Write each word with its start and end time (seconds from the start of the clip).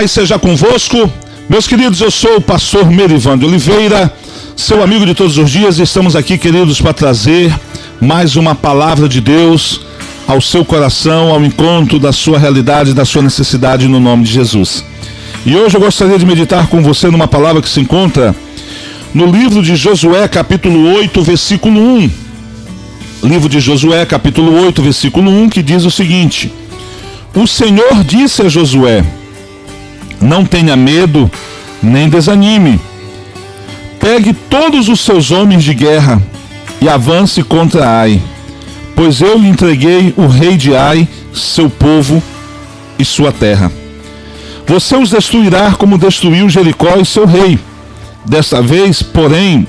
paz 0.00 0.12
seja 0.12 0.38
convosco. 0.38 1.12
Meus 1.46 1.68
queridos, 1.68 2.00
eu 2.00 2.10
sou 2.10 2.36
o 2.36 2.40
pastor 2.40 2.90
Merivando 2.90 3.46
Oliveira, 3.46 4.10
seu 4.56 4.82
amigo 4.82 5.04
de 5.04 5.14
todos 5.14 5.36
os 5.36 5.50
dias. 5.50 5.78
Estamos 5.78 6.16
aqui, 6.16 6.38
queridos, 6.38 6.80
para 6.80 6.94
trazer 6.94 7.54
mais 8.00 8.34
uma 8.34 8.54
palavra 8.54 9.06
de 9.06 9.20
Deus 9.20 9.82
ao 10.26 10.40
seu 10.40 10.64
coração, 10.64 11.28
ao 11.28 11.44
encontro 11.44 11.98
da 11.98 12.12
sua 12.12 12.38
realidade, 12.38 12.94
da 12.94 13.04
sua 13.04 13.20
necessidade, 13.20 13.88
no 13.88 14.00
nome 14.00 14.24
de 14.24 14.32
Jesus. 14.32 14.82
E 15.44 15.54
hoje 15.54 15.76
eu 15.76 15.82
gostaria 15.82 16.18
de 16.18 16.24
meditar 16.24 16.68
com 16.68 16.82
você 16.82 17.08
numa 17.08 17.28
palavra 17.28 17.60
que 17.60 17.68
se 17.68 17.80
encontra 17.80 18.34
no 19.12 19.26
livro 19.26 19.62
de 19.62 19.76
Josué, 19.76 20.26
capítulo 20.28 20.94
8, 20.94 21.22
versículo 21.22 21.78
1. 21.78 22.10
Livro 23.24 23.50
de 23.50 23.60
Josué, 23.60 24.06
capítulo 24.06 24.64
8, 24.64 24.80
versículo 24.80 25.30
1, 25.30 25.50
que 25.50 25.62
diz 25.62 25.84
o 25.84 25.90
seguinte: 25.90 26.50
O 27.34 27.46
Senhor 27.46 28.02
disse 28.02 28.40
a 28.40 28.48
Josué: 28.48 29.04
Não 30.20 30.44
tenha 30.44 30.76
medo, 30.76 31.30
nem 31.82 32.08
desanime. 32.08 32.78
Pegue 33.98 34.32
todos 34.32 34.88
os 34.88 35.00
seus 35.00 35.30
homens 35.30 35.64
de 35.64 35.74
guerra 35.74 36.20
e 36.80 36.88
avance 36.88 37.42
contra 37.42 37.88
Ai, 37.88 38.20
pois 38.94 39.20
eu 39.20 39.38
lhe 39.38 39.48
entreguei 39.48 40.12
o 40.16 40.26
rei 40.26 40.56
de 40.56 40.74
Ai, 40.74 41.08
seu 41.32 41.70
povo 41.70 42.22
e 42.98 43.04
sua 43.04 43.32
terra. 43.32 43.72
Você 44.66 44.96
os 44.96 45.10
destruirá 45.10 45.72
como 45.72 45.98
destruiu 45.98 46.48
Jericó 46.48 46.96
e 47.00 47.04
seu 47.04 47.26
rei. 47.26 47.58
Desta 48.24 48.62
vez, 48.62 49.02
porém, 49.02 49.66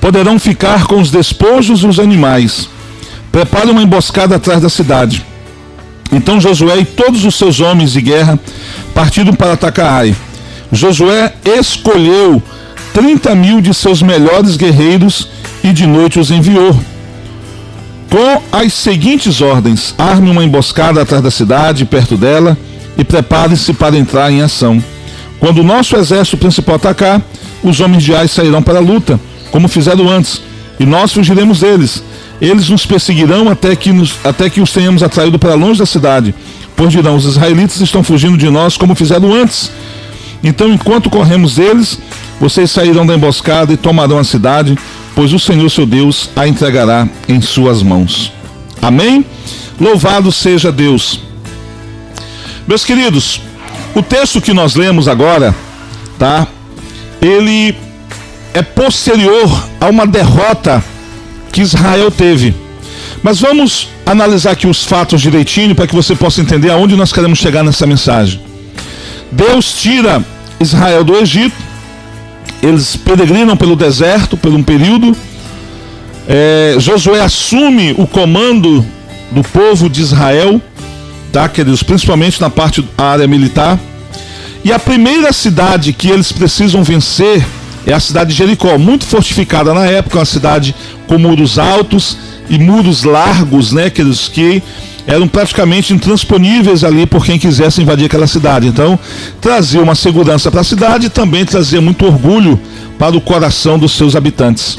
poderão 0.00 0.38
ficar 0.38 0.86
com 0.86 1.00
os 1.00 1.10
despojos 1.10 1.80
e 1.80 1.86
os 1.86 1.98
animais. 1.98 2.68
Prepare 3.32 3.70
uma 3.70 3.82
emboscada 3.82 4.36
atrás 4.36 4.60
da 4.60 4.68
cidade. 4.68 5.24
Então 6.12 6.40
Josué 6.40 6.78
e 6.78 6.84
todos 6.84 7.24
os 7.24 7.34
seus 7.34 7.60
homens 7.60 7.92
de 7.92 8.00
guerra 8.00 8.38
partiram 8.94 9.34
para 9.34 9.52
atacar 9.52 9.92
Ai. 9.92 10.14
Josué 10.72 11.32
escolheu 11.44 12.42
30 12.92 13.34
mil 13.34 13.60
de 13.60 13.74
seus 13.74 14.02
melhores 14.02 14.56
guerreiros 14.56 15.28
e 15.62 15.72
de 15.72 15.86
noite 15.86 16.18
os 16.18 16.30
enviou. 16.30 16.78
Com 18.10 18.42
as 18.56 18.72
seguintes 18.72 19.40
ordens: 19.40 19.94
arme 19.98 20.30
uma 20.30 20.44
emboscada 20.44 21.02
atrás 21.02 21.22
da 21.22 21.30
cidade, 21.30 21.84
perto 21.84 22.16
dela, 22.16 22.56
e 22.96 23.04
prepare-se 23.04 23.72
para 23.72 23.96
entrar 23.96 24.30
em 24.30 24.42
ação. 24.42 24.82
Quando 25.40 25.58
o 25.58 25.64
nosso 25.64 25.96
exército 25.96 26.36
principal 26.36 26.76
atacar, 26.76 27.20
os 27.62 27.80
homens 27.80 28.04
de 28.04 28.14
Ai 28.14 28.28
sairão 28.28 28.62
para 28.62 28.78
a 28.78 28.82
luta 28.82 29.18
como 29.54 29.68
fizeram 29.68 30.10
antes, 30.10 30.42
e 30.80 30.84
nós 30.84 31.12
fugiremos 31.12 31.60
deles. 31.60 32.02
Eles 32.40 32.68
nos 32.68 32.84
perseguirão 32.84 33.48
até 33.48 33.74
que, 33.76 33.92
nos, 33.92 34.14
até 34.24 34.50
que 34.50 34.60
os 34.60 34.72
tenhamos 34.72 35.02
atraído 35.02 35.38
para 35.38 35.54
longe 35.54 35.78
da 35.78 35.86
cidade, 35.86 36.34
pois 36.76 36.90
dirão: 36.90 37.16
os 37.16 37.24
israelitas 37.24 37.80
estão 37.80 38.02
fugindo 38.02 38.36
de 38.36 38.50
nós 38.50 38.76
como 38.76 38.94
fizeram 38.94 39.32
antes. 39.32 39.70
Então, 40.42 40.68
enquanto 40.68 41.08
corremos 41.08 41.54
deles, 41.54 41.98
vocês 42.38 42.70
sairão 42.70 43.06
da 43.06 43.14
emboscada 43.14 43.72
e 43.72 43.76
tomarão 43.76 44.18
a 44.18 44.24
cidade, 44.24 44.76
pois 45.14 45.32
o 45.32 45.38
Senhor 45.38 45.70
seu 45.70 45.86
Deus 45.86 46.28
a 46.36 46.46
entregará 46.46 47.08
em 47.28 47.40
suas 47.40 47.82
mãos. 47.82 48.32
Amém? 48.82 49.24
Louvado 49.80 50.30
seja 50.30 50.70
Deus. 50.70 51.20
Meus 52.66 52.84
queridos, 52.84 53.40
o 53.94 54.02
texto 54.02 54.40
que 54.40 54.52
nós 54.52 54.74
lemos 54.74 55.08
agora, 55.08 55.54
tá? 56.18 56.46
Ele 57.22 57.74
é 58.52 58.62
posterior 58.62 59.68
a 59.80 59.86
uma 59.86 60.06
derrota 60.06 60.84
que 61.54 61.62
Israel 61.62 62.10
teve. 62.10 62.52
Mas 63.22 63.40
vamos 63.40 63.88
analisar 64.04 64.50
aqui 64.50 64.66
os 64.66 64.84
fatos 64.84 65.22
direitinho 65.22 65.72
para 65.72 65.86
que 65.86 65.94
você 65.94 66.14
possa 66.16 66.40
entender 66.40 66.68
aonde 66.68 66.96
nós 66.96 67.12
queremos 67.12 67.38
chegar 67.38 67.62
nessa 67.62 67.86
mensagem. 67.86 68.40
Deus 69.30 69.72
tira 69.80 70.22
Israel 70.58 71.04
do 71.04 71.16
Egito, 71.16 71.54
eles 72.60 72.96
peregrinam 72.96 73.56
pelo 73.56 73.76
deserto 73.76 74.36
por 74.36 74.52
um 74.52 74.64
período. 74.64 75.16
É, 76.26 76.74
Josué 76.78 77.20
assume 77.20 77.94
o 77.96 78.06
comando 78.06 78.84
do 79.30 79.44
povo 79.44 79.88
de 79.88 80.02
Israel, 80.02 80.60
tá, 81.32 81.48
queridos? 81.48 81.84
Principalmente 81.84 82.40
na 82.40 82.50
parte 82.50 82.82
da 82.82 83.04
área 83.04 83.28
militar. 83.28 83.78
E 84.64 84.72
a 84.72 84.78
primeira 84.78 85.32
cidade 85.32 85.92
que 85.92 86.08
eles 86.08 86.32
precisam 86.32 86.82
vencer 86.82 87.44
é 87.86 87.92
a 87.92 88.00
cidade 88.00 88.30
de 88.30 88.36
Jericó, 88.36 88.78
muito 88.78 89.04
fortificada 89.04 89.74
na 89.74 89.86
época, 89.86 90.18
uma 90.18 90.24
cidade 90.24 90.74
com 91.06 91.18
muros 91.18 91.58
altos 91.58 92.16
e 92.48 92.58
muros 92.58 93.04
largos, 93.04 93.72
né, 93.72 93.90
que, 93.90 94.04
que 94.32 94.62
eram 95.06 95.28
praticamente 95.28 95.92
intransponíveis 95.92 96.82
ali 96.82 97.06
por 97.06 97.24
quem 97.24 97.38
quisesse 97.38 97.82
invadir 97.82 98.06
aquela 98.06 98.26
cidade. 98.26 98.66
Então, 98.66 98.98
trazia 99.40 99.82
uma 99.82 99.94
segurança 99.94 100.50
para 100.50 100.62
a 100.62 100.64
cidade 100.64 101.06
e 101.06 101.10
também 101.10 101.44
trazia 101.44 101.80
muito 101.80 102.06
orgulho 102.06 102.58
para 102.98 103.16
o 103.16 103.20
coração 103.20 103.78
dos 103.78 103.92
seus 103.92 104.16
habitantes. 104.16 104.78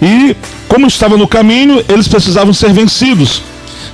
E, 0.00 0.34
como 0.68 0.86
estava 0.86 1.16
no 1.16 1.28
caminho, 1.28 1.84
eles 1.88 2.08
precisavam 2.08 2.52
ser 2.52 2.72
vencidos. 2.72 3.42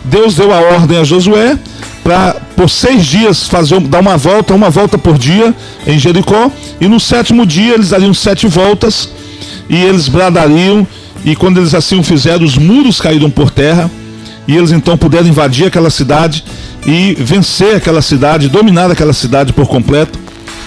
Deus 0.05 0.35
deu 0.35 0.53
a 0.53 0.61
ordem 0.61 0.99
a 0.99 1.05
Josué 1.05 1.59
para 2.03 2.37
por 2.57 2.69
seis 2.69 3.07
dias 3.07 3.49
fazer 3.49 3.81
dar 3.81 4.01
uma 4.01 4.17
volta, 4.17 4.55
uma 4.55 4.71
volta 4.71 4.99
por 4.99 5.17
dia 5.17 5.55
em 5.87 5.99
Jericó, 5.99 6.51
e 6.81 6.89
no 6.89 6.99
sétimo 6.99 7.47
dia 7.47 7.75
eles 7.75 7.91
dariam 7.91 8.13
sete 8.13 8.47
voltas 8.47 9.09
e 9.69 9.77
eles 9.77 10.09
bradariam, 10.09 10.87
e 11.25 11.37
quando 11.37 11.59
eles 11.59 11.75
assim 11.75 11.99
o 11.99 12.03
fizeram, 12.03 12.45
os 12.45 12.59
muros 12.59 13.01
caíram 13.01 13.31
por 13.31 13.51
terra, 13.51 13.91
e 14.47 14.57
eles 14.57 14.73
então 14.73 14.97
puderam 14.97 15.29
invadir 15.29 15.67
aquela 15.67 15.91
cidade 15.91 16.45
e 16.87 17.15
vencer 17.19 17.77
aquela 17.77 18.03
cidade, 18.03 18.49
dominar 18.49 18.91
aquela 18.91 19.13
cidade 19.13 19.53
por 19.53 19.69
completo. 19.69 20.19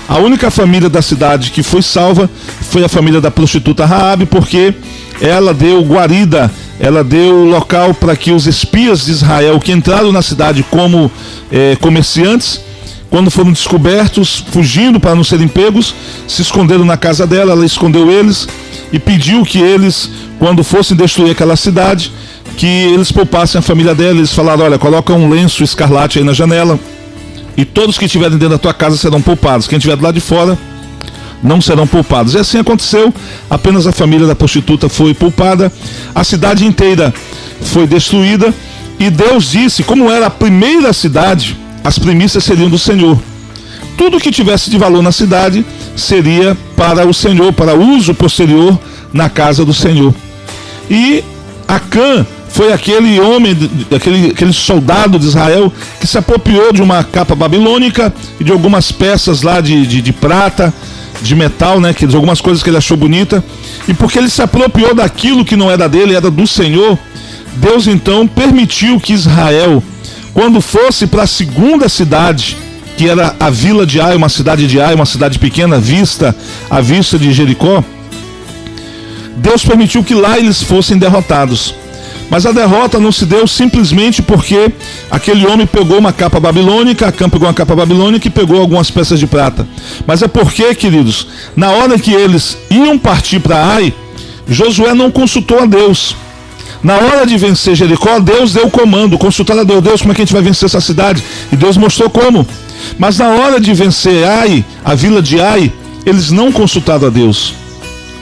A 0.08 0.18
única 0.20 0.52
família 0.52 0.90
da 0.90 1.02
cidade 1.02 1.52
que 1.52 1.64
foi 1.64 1.82
salva 1.82 2.30
foi 2.62 2.84
a 2.84 2.90
família 2.90 3.20
da 3.20 3.32
prostituta 3.32 3.86
Raabe, 3.86 4.26
porque 4.26 4.74
ela 5.22 5.54
deu 5.54 5.82
guarida 5.82 6.52
ela 6.80 7.04
deu 7.04 7.46
local 7.46 7.94
para 7.94 8.16
que 8.16 8.32
os 8.32 8.48
espias 8.48 9.06
de 9.06 9.12
Israel 9.12 9.60
que 9.60 9.72
entraram 9.72 10.12
na 10.12 10.22
cidade 10.22 10.64
como 10.70 11.10
eh, 11.52 11.78
comerciantes, 11.80 12.62
quando 13.10 13.32
foram 13.32 13.52
descobertos, 13.52 14.44
fugindo 14.52 15.00
para 15.00 15.16
não 15.16 15.24
serem 15.24 15.48
pegos, 15.48 15.96
se 16.28 16.42
esconderam 16.42 16.84
na 16.84 16.98
casa 16.98 17.26
dela, 17.26 17.54
ela 17.54 17.66
escondeu 17.66 18.12
eles 18.12 18.48
e 18.92 19.00
pediu 19.00 19.44
que 19.44 19.60
eles, 19.60 20.10
quando 20.38 20.64
fossem 20.64 20.98
destruir 20.98 21.32
aquela 21.32 21.56
cidade, 21.56 22.12
que 22.58 22.66
eles 22.66 23.12
poupassem 23.12 23.60
a 23.60 23.62
família 23.62 23.96
dela. 23.96 24.18
Eles 24.18 24.34
falaram: 24.34 24.66
olha, 24.66 24.78
coloca 24.78 25.14
um 25.14 25.30
lenço 25.30 25.64
escarlate 25.64 26.20
aí 26.20 26.26
na 26.26 26.34
janela 26.34 26.78
e 27.58 27.64
todos 27.64 27.98
que 27.98 28.06
estiverem 28.06 28.38
dentro 28.38 28.56
da 28.56 28.58
tua 28.58 28.74
casa 28.74 28.98
serão 28.98 29.22
poupados. 29.22 29.68
Quem 29.68 29.78
estiver 29.78 29.96
do 29.96 30.04
lado 30.04 30.16
de 30.16 30.22
fora 30.22 30.58
não 31.42 31.62
serão 31.62 31.88
poupados. 31.88 32.34
E 32.34 32.40
assim 32.40 32.60
aconteceu, 32.60 33.14
apenas 33.50 33.88
a 33.88 33.92
família 33.92 34.28
da 34.28 34.36
prostituta 34.36 34.90
foi 34.90 35.14
poupada, 35.14 35.72
a 36.14 36.24
cidade 36.24 36.66
inteira 36.66 37.14
foi 37.62 37.88
destruída, 37.88 38.54
e 39.00 39.10
Deus 39.10 39.52
disse: 39.52 39.84
como 39.84 40.10
era 40.10 40.28
a 40.28 40.30
primeira 40.30 40.92
cidade, 40.94 41.58
as 41.84 42.00
primícias 42.00 42.44
seriam 42.44 42.70
do 42.70 42.80
Senhor. 42.80 43.18
Tudo 43.98 44.20
que 44.20 44.32
tivesse 44.32 44.70
de 44.70 44.78
valor 44.78 45.02
na 45.02 45.12
cidade 45.12 45.66
seria 45.96 46.58
para 46.76 47.08
o 47.08 47.14
Senhor, 47.14 47.54
para 47.54 47.76
uso 47.76 48.14
posterior 48.14 48.78
na 49.14 49.30
casa 49.30 49.64
do 49.64 49.74
Senhor. 49.74 50.14
E 50.90 51.24
Acã 51.68 52.26
foi 52.56 52.72
aquele 52.72 53.20
homem, 53.20 53.54
aquele, 53.94 54.32
aquele 54.32 54.54
soldado 54.54 55.20
de 55.20 55.26
Israel 55.26 55.72
que 56.00 56.08
se 56.08 56.18
apropriou 56.18 56.72
de 56.72 56.82
uma 56.82 57.04
capa 57.04 57.36
babilônica 57.36 58.14
e 58.40 58.46
de 58.46 58.52
algumas 58.54 58.94
peças 58.94 59.42
lá 59.42 59.60
de, 59.60 59.86
de, 59.86 60.02
de 60.02 60.14
prata 60.14 60.74
de 61.22 61.36
metal, 61.36 61.82
né? 61.82 61.94
Que 61.94 62.06
algumas 62.06 62.40
coisas 62.40 62.64
que 62.64 62.70
ele 62.70 62.78
achou 62.78 62.96
bonita. 62.96 63.44
E 63.90 63.94
porque 63.94 64.18
ele 64.18 64.30
se 64.30 64.42
apropriou 64.42 64.96
daquilo 64.96 65.44
que 65.44 65.58
não 65.58 65.70
era 65.70 65.90
dele, 65.90 66.16
era 66.16 66.32
do 66.32 66.48
Senhor, 66.48 66.98
Deus 67.58 67.88
então 67.88 68.26
permitiu 68.26 69.02
que 69.02 69.12
Israel, 69.12 69.84
quando 70.34 70.62
fosse 70.62 71.08
para 71.08 71.24
a 71.24 71.28
segunda 71.28 71.90
cidade, 71.90 72.56
que 72.96 73.10
era 73.10 73.36
a 73.38 73.50
vila 73.50 73.86
de 73.86 74.00
Ai, 74.00 74.16
uma 74.16 74.30
cidade 74.30 74.66
de 74.66 74.80
Ai, 74.80 74.96
uma 74.96 75.06
cidade 75.06 75.40
pequena, 75.40 75.78
vista 75.78 76.34
à 76.70 76.80
vista 76.80 77.20
de 77.20 77.34
Jericó, 77.34 77.84
Deus 79.36 79.66
permitiu 79.66 80.06
que 80.06 80.14
lá 80.14 80.40
eles 80.40 80.64
fossem 80.64 80.98
derrotados. 80.98 81.76
Mas 82.30 82.46
a 82.46 82.52
derrota 82.52 83.00
não 83.00 83.12
se 83.12 83.26
deu 83.26 83.48
simplesmente 83.48 84.22
porque 84.22 84.72
aquele 85.10 85.46
homem 85.46 85.68
pegou 85.68 86.00
uma 86.00 86.12
capa 86.12 86.40
babilônica, 86.40 87.08
a 87.08 87.12
Cã 87.12 87.30
pegou 87.30 87.48
uma 87.48 87.54
capa 87.54 87.76
babilônica 87.76 88.28
e 88.28 88.32
pegou 88.32 88.60
algumas 88.60 88.90
peças 88.90 89.20
de 89.20 89.28
prata. 89.28 89.68
Mas 90.08 90.22
é 90.22 90.28
porque, 90.28 90.74
queridos, 90.74 91.28
na 91.56 91.72
hora 91.72 92.00
que 92.00 92.14
eles 92.14 92.58
iam 92.70 92.98
partir 92.98 93.40
para 93.40 93.64
Ai, 93.64 93.94
Josué 94.48 94.94
não 94.94 95.12
consultou 95.12 95.60
a 95.60 95.66
Deus. 95.66 96.16
Na 96.84 96.96
hora 96.98 97.26
de 97.26 97.38
vencer 97.38 97.76
Jericó, 97.76 98.20
Deus 98.20 98.54
deu 98.54 98.68
o 98.68 98.72
comando, 98.72 99.18
consultar 99.18 99.58
a 99.58 99.64
Deus, 99.64 99.82
Deus, 99.82 100.02
como 100.02 100.12
é 100.12 100.16
que 100.16 100.22
a 100.22 100.26
gente 100.26 100.34
vai 100.34 100.44
vencer 100.44 100.66
essa 100.66 100.82
cidade? 100.82 101.24
E 101.52 101.56
Deus 101.56 101.78
mostrou 101.78 102.10
como. 102.10 102.46
Mas 103.00 103.18
na 103.18 103.30
hora 103.30 103.60
de 103.60 103.74
vencer 103.74 104.24
Ai, 104.24 104.64
a 104.84 104.94
vila 104.94 105.22
de 105.22 105.40
Ai, 105.40 105.72
eles 106.06 106.30
não 106.32 106.52
consultaram 106.52 107.08
a 107.08 107.10
Deus. 107.10 107.65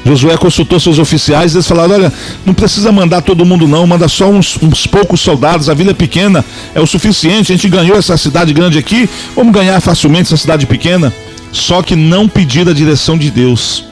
Josué 0.05 0.35
consultou 0.37 0.79
seus 0.79 0.99
oficiais, 0.99 1.53
eles 1.53 1.67
falaram: 1.67 1.95
olha, 1.95 2.13
não 2.45 2.53
precisa 2.53 2.91
mandar 2.91 3.21
todo 3.21 3.45
mundo, 3.45 3.67
não, 3.67 3.87
manda 3.87 4.07
só 4.07 4.29
uns, 4.29 4.57
uns, 4.61 4.85
poucos 4.85 5.21
soldados, 5.21 5.69
a 5.69 5.73
vila 5.73 5.91
é 5.91 5.93
pequena, 5.93 6.43
é 6.75 6.81
o 6.81 6.87
suficiente, 6.87 7.51
a 7.51 7.55
gente 7.55 7.69
ganhou 7.69 7.97
essa 7.97 8.17
cidade 8.17 8.53
grande 8.53 8.77
aqui, 8.77 9.09
vamos 9.35 9.53
ganhar 9.53 9.79
facilmente 9.79 10.33
essa 10.33 10.37
cidade 10.37 10.65
pequena. 10.65 11.13
Só 11.51 11.83
que 11.83 11.95
não 11.95 12.27
pediram 12.27 12.71
a 12.71 12.75
direção 12.75 13.15
de 13.15 13.29
Deus. 13.29 13.85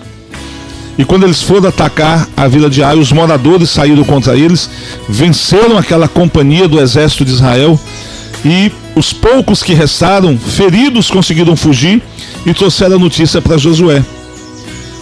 E 0.98 1.06
quando 1.06 1.24
eles 1.24 1.42
foram 1.42 1.70
atacar 1.70 2.28
a 2.36 2.48
vila 2.48 2.70
de 2.70 2.84
Ai, 2.84 2.98
os 2.98 3.12
moradores 3.12 3.70
saíram 3.70 4.04
contra 4.04 4.36
eles, 4.36 4.70
venceram 5.08 5.78
aquela 5.78 6.08
companhia 6.08 6.68
do 6.68 6.80
exército 6.80 7.24
de 7.24 7.32
Israel, 7.32 7.80
e 8.44 8.72
os 8.96 9.14
poucos 9.14 9.64
que 9.64 9.74
restaram, 9.74 10.38
feridos, 10.38 11.10
conseguiram 11.10 11.56
fugir 11.56 12.02
e 12.46 12.54
trouxeram 12.54 12.96
a 12.96 13.00
notícia 13.00 13.42
para 13.42 13.58
Josué. 13.58 14.04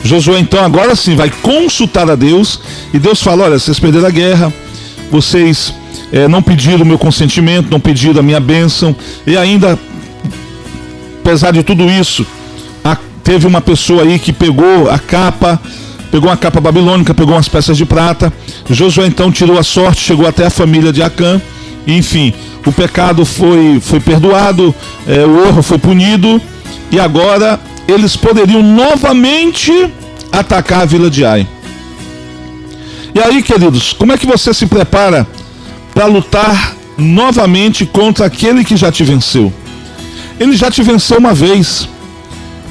Josué 0.03 0.39
então 0.39 0.63
agora 0.63 0.95
sim 0.95 1.15
vai 1.15 1.29
consultar 1.29 2.09
a 2.09 2.15
Deus 2.15 2.59
e 2.93 2.99
Deus 2.99 3.21
fala: 3.21 3.43
olha, 3.43 3.59
vocês 3.59 3.79
perderam 3.79 4.07
a 4.07 4.11
guerra, 4.11 4.53
vocês 5.11 5.73
é, 6.11 6.27
não 6.27 6.41
pediram 6.41 6.83
o 6.83 6.85
meu 6.85 6.97
consentimento, 6.97 7.69
não 7.69 7.79
pediram 7.79 8.19
a 8.19 8.23
minha 8.23 8.39
bênção, 8.39 8.95
e 9.25 9.37
ainda, 9.37 9.77
apesar 11.21 11.51
de 11.51 11.63
tudo 11.63 11.89
isso, 11.89 12.25
a, 12.83 12.97
teve 13.23 13.45
uma 13.45 13.61
pessoa 13.61 14.03
aí 14.03 14.17
que 14.17 14.33
pegou 14.33 14.89
a 14.89 14.97
capa, 14.97 15.59
pegou 16.11 16.29
uma 16.29 16.37
capa 16.37 16.59
babilônica, 16.59 17.13
pegou 17.13 17.35
umas 17.35 17.47
peças 17.47 17.77
de 17.77 17.85
prata. 17.85 18.33
Josué 18.69 19.07
então 19.07 19.31
tirou 19.31 19.57
a 19.57 19.63
sorte, 19.63 20.01
chegou 20.01 20.27
até 20.27 20.45
a 20.45 20.49
família 20.49 20.91
de 20.91 21.03
Acã, 21.03 21.41
enfim, 21.85 22.33
o 22.65 22.71
pecado 22.71 23.25
foi, 23.25 23.79
foi 23.81 23.99
perdoado, 23.99 24.73
é, 25.07 25.25
o 25.25 25.45
erro 25.45 25.61
foi 25.61 25.77
punido, 25.77 26.41
e 26.91 26.99
agora 26.99 27.59
eles 27.87 28.15
poderiam 28.15 28.61
novamente 28.61 29.71
atacar 30.31 30.81
a 30.81 30.85
vila 30.85 31.09
de 31.09 31.25
Ai. 31.25 31.47
E 33.13 33.19
aí, 33.19 33.41
queridos, 33.41 33.93
como 33.93 34.11
é 34.11 34.17
que 34.17 34.25
você 34.25 34.53
se 34.53 34.67
prepara 34.67 35.27
para 35.93 36.05
lutar 36.05 36.75
novamente 36.97 37.85
contra 37.85 38.25
aquele 38.25 38.63
que 38.63 38.77
já 38.77 38.91
te 38.91 39.03
venceu? 39.03 39.51
Ele 40.39 40.55
já 40.55 40.69
te 40.69 40.81
venceu 40.83 41.17
uma 41.17 41.33
vez. 41.33 41.89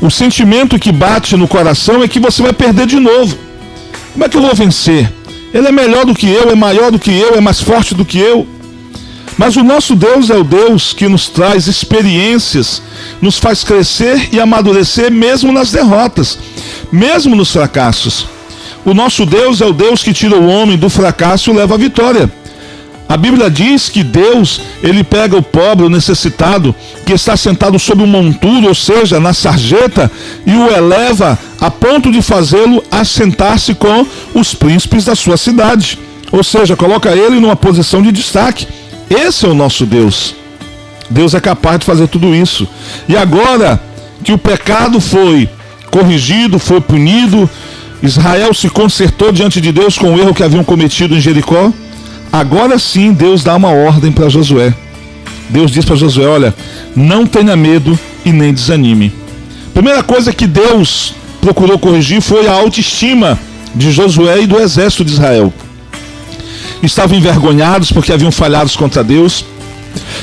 O 0.00 0.10
sentimento 0.10 0.78
que 0.78 0.92
bate 0.92 1.36
no 1.36 1.48
coração 1.48 2.02
é 2.02 2.08
que 2.08 2.20
você 2.20 2.40
vai 2.40 2.52
perder 2.52 2.86
de 2.86 3.00
novo. 3.00 3.36
Como 4.12 4.24
é 4.24 4.28
que 4.28 4.36
eu 4.36 4.42
vou 4.42 4.54
vencer? 4.54 5.12
Ele 5.52 5.66
é 5.66 5.72
melhor 5.72 6.04
do 6.04 6.14
que 6.14 6.28
eu, 6.28 6.50
é 6.50 6.54
maior 6.54 6.90
do 6.90 6.98
que 6.98 7.10
eu, 7.10 7.34
é 7.34 7.40
mais 7.40 7.60
forte 7.60 7.94
do 7.94 8.04
que 8.04 8.18
eu. 8.18 8.46
Mas 9.36 9.56
o 9.56 9.62
nosso 9.62 9.94
Deus 9.94 10.30
é 10.30 10.36
o 10.36 10.44
Deus 10.44 10.92
que 10.92 11.08
nos 11.08 11.28
traz 11.28 11.66
experiências, 11.66 12.82
nos 13.20 13.38
faz 13.38 13.64
crescer 13.64 14.28
e 14.32 14.40
amadurecer 14.40 15.10
mesmo 15.10 15.52
nas 15.52 15.70
derrotas, 15.70 16.38
mesmo 16.92 17.34
nos 17.34 17.52
fracassos. 17.52 18.26
O 18.84 18.94
nosso 18.94 19.26
Deus 19.26 19.60
é 19.60 19.66
o 19.66 19.72
Deus 19.72 20.02
que 20.02 20.12
tira 20.12 20.36
o 20.36 20.48
homem 20.48 20.76
do 20.76 20.88
fracasso 20.88 21.50
e 21.50 21.54
leva 21.54 21.74
à 21.74 21.78
vitória. 21.78 22.30
A 23.08 23.16
Bíblia 23.16 23.50
diz 23.50 23.88
que 23.88 24.04
Deus, 24.04 24.60
ele 24.82 25.02
pega 25.02 25.34
o 25.34 25.42
pobre, 25.42 25.86
o 25.86 25.88
necessitado, 25.88 26.74
que 27.06 27.12
está 27.14 27.36
sentado 27.38 27.78
sobre 27.78 28.04
um 28.04 28.06
monturo, 28.06 28.68
ou 28.68 28.74
seja, 28.74 29.18
na 29.18 29.32
sarjeta, 29.32 30.10
e 30.46 30.52
o 30.54 30.68
eleva 30.68 31.38
a 31.58 31.70
ponto 31.70 32.12
de 32.12 32.20
fazê-lo 32.20 32.84
assentar-se 32.90 33.74
com 33.74 34.06
os 34.34 34.54
príncipes 34.54 35.06
da 35.06 35.14
sua 35.14 35.38
cidade. 35.38 35.98
Ou 36.30 36.44
seja, 36.44 36.76
coloca 36.76 37.10
ele 37.16 37.40
numa 37.40 37.56
posição 37.56 38.02
de 38.02 38.12
destaque. 38.12 38.68
Esse 39.08 39.46
é 39.46 39.48
o 39.48 39.54
nosso 39.54 39.86
Deus. 39.86 40.34
Deus 41.10 41.34
é 41.34 41.40
capaz 41.40 41.80
de 41.80 41.86
fazer 41.86 42.08
tudo 42.08 42.34
isso. 42.34 42.68
E 43.08 43.16
agora 43.16 43.80
que 44.22 44.32
o 44.32 44.38
pecado 44.38 45.00
foi 45.00 45.48
corrigido, 45.90 46.58
foi 46.58 46.80
punido, 46.80 47.48
Israel 48.02 48.52
se 48.54 48.68
consertou 48.68 49.32
diante 49.32 49.60
de 49.60 49.72
Deus 49.72 49.98
com 49.98 50.14
o 50.14 50.18
erro 50.18 50.34
que 50.34 50.42
haviam 50.42 50.62
cometido 50.62 51.14
em 51.14 51.20
Jericó. 51.20 51.72
Agora 52.32 52.78
sim 52.78 53.12
Deus 53.12 53.42
dá 53.42 53.56
uma 53.56 53.70
ordem 53.70 54.12
para 54.12 54.28
Josué. 54.28 54.74
Deus 55.48 55.70
diz 55.70 55.84
para 55.84 55.96
Josué: 55.96 56.26
Olha, 56.26 56.54
não 56.94 57.26
tenha 57.26 57.56
medo 57.56 57.98
e 58.24 58.32
nem 58.32 58.52
desanime. 58.52 59.12
Primeira 59.72 60.02
coisa 60.02 60.32
que 60.32 60.46
Deus 60.46 61.14
procurou 61.40 61.78
corrigir 61.78 62.20
foi 62.20 62.46
a 62.46 62.52
autoestima 62.52 63.38
de 63.74 63.90
Josué 63.90 64.42
e 64.42 64.46
do 64.46 64.58
exército 64.58 65.04
de 65.04 65.12
Israel 65.12 65.52
estavam 66.82 67.16
envergonhados 67.16 67.90
porque 67.92 68.12
haviam 68.12 68.30
falhado 68.30 68.70
contra 68.72 69.02
Deus, 69.02 69.44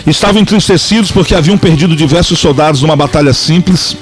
estavam 0.05 0.41
entristecidos 0.41 1.11
porque 1.11 1.35
haviam 1.35 1.57
perdido 1.57 1.95
diversos 1.95 2.39
soldados 2.39 2.81
numa 2.81 2.95
batalha 2.95 3.33
simples. 3.33 3.97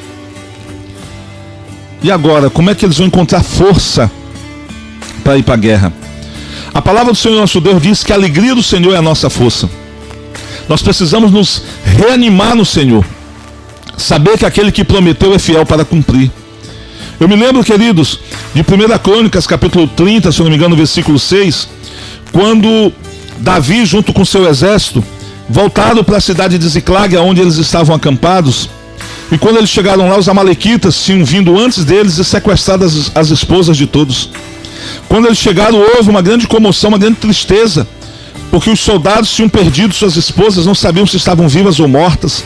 E 2.01 2.11
agora, 2.11 2.49
como 2.49 2.69
é 2.69 2.75
que 2.75 2.85
eles 2.85 2.97
vão 2.97 3.07
encontrar 3.07 3.43
força 3.43 4.11
para 5.23 5.37
ir 5.37 5.43
para 5.43 5.53
a 5.53 5.57
guerra? 5.57 5.93
A 6.73 6.81
palavra 6.81 7.13
do 7.13 7.17
Senhor 7.17 7.39
nosso 7.39 7.61
Deus 7.61 7.81
diz 7.81 8.03
que 8.03 8.11
a 8.11 8.15
alegria 8.15 8.55
do 8.55 8.63
Senhor 8.63 8.93
é 8.93 8.97
a 8.97 9.01
nossa 9.01 9.29
força. 9.29 9.69
Nós 10.67 10.81
precisamos 10.81 11.31
nos 11.31 11.63
reanimar 11.83 12.55
no 12.55 12.65
Senhor. 12.65 13.05
Saber 13.97 14.37
que 14.37 14.45
aquele 14.45 14.71
que 14.71 14.83
prometeu 14.83 15.33
é 15.33 15.39
fiel 15.39 15.65
para 15.65 15.85
cumprir. 15.85 16.31
Eu 17.19 17.27
me 17.27 17.35
lembro, 17.35 17.63
queridos, 17.63 18.19
de 18.53 18.61
1 18.61 18.97
Crônicas, 18.99 19.45
capítulo 19.45 19.87
30, 19.87 20.31
se 20.31 20.41
não 20.41 20.49
me 20.49 20.55
engano, 20.55 20.75
versículo 20.75 21.19
6, 21.19 21.69
quando 22.31 22.91
Davi, 23.37 23.85
junto 23.85 24.11
com 24.11 24.25
seu 24.25 24.49
exército, 24.49 25.03
voltaram 25.49 26.03
para 26.03 26.17
a 26.17 26.21
cidade 26.21 26.57
de 26.57 26.67
Ziclag, 26.67 27.15
onde 27.17 27.41
eles 27.41 27.57
estavam 27.57 27.95
acampados, 27.95 28.69
e 29.31 29.37
quando 29.37 29.57
eles 29.57 29.69
chegaram 29.69 30.07
lá, 30.07 30.17
os 30.17 30.29
amalequitas 30.29 31.03
tinham 31.03 31.25
vindo 31.25 31.57
antes 31.57 31.83
deles 31.83 32.17
e 32.17 32.23
sequestrado 32.23 32.85
as, 32.85 33.11
as 33.15 33.29
esposas 33.29 33.75
de 33.75 33.87
todos. 33.87 34.29
Quando 35.07 35.25
eles 35.25 35.37
chegaram, 35.37 35.79
houve 35.79 36.09
uma 36.09 36.21
grande 36.21 36.47
comoção, 36.47 36.89
uma 36.89 36.97
grande 36.97 37.17
tristeza, 37.17 37.87
porque 38.51 38.69
os 38.69 38.79
soldados 38.79 39.31
tinham 39.31 39.49
perdido 39.49 39.93
suas 39.93 40.15
esposas, 40.15 40.65
não 40.65 40.75
sabiam 40.75 41.07
se 41.07 41.17
estavam 41.17 41.47
vivas 41.47 41.79
ou 41.79 41.87
mortas. 41.87 42.43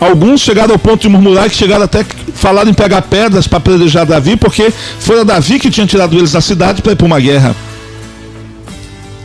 Alguns 0.00 0.40
chegaram 0.40 0.72
ao 0.72 0.78
ponto 0.78 1.02
de 1.02 1.08
murmurar 1.08 1.50
que 1.50 1.56
chegaram 1.56 1.84
até 1.84 2.04
falar 2.34 2.66
em 2.66 2.74
pegar 2.74 3.02
pedras 3.02 3.46
para 3.46 3.58
apedrejar 3.58 4.06
Davi, 4.06 4.36
porque 4.36 4.72
foi 4.98 5.22
Davi 5.24 5.58
que 5.58 5.70
tinha 5.70 5.86
tirado 5.86 6.16
eles 6.16 6.32
da 6.32 6.40
cidade 6.40 6.80
para 6.80 6.92
ir 6.92 6.96
para 6.96 7.06
uma 7.06 7.20
guerra. 7.20 7.54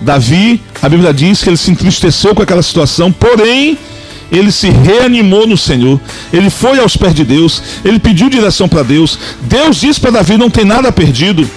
Davi, 0.02 0.62
a 0.82 0.88
Bíblia 0.88 1.14
diz 1.14 1.44
que 1.44 1.50
ele 1.50 1.58
se 1.58 1.72
entristeceu 1.72 2.36
com 2.36 2.42
aquela 2.42 2.62
situação, 2.62 3.12
porém, 3.12 3.78
ele 4.32 4.52
se 4.52 4.70
reanimou 4.70 5.48
no 5.48 5.58
Senhor, 5.58 6.00
ele 6.32 6.50
foi 6.50 6.80
aos 6.80 6.98
pés 6.98 7.14
de 7.14 7.24
Deus, 7.24 7.62
ele 7.84 8.00
pediu 8.00 8.30
direção 8.30 8.68
para 8.68 8.84
Deus. 8.84 9.18
Deus 9.42 9.78
disse 9.78 10.00
para 10.00 10.12
Davi: 10.12 10.38
não 10.38 10.50
tem 10.50 10.66
nada 10.66 10.92
perdido. 10.92 11.50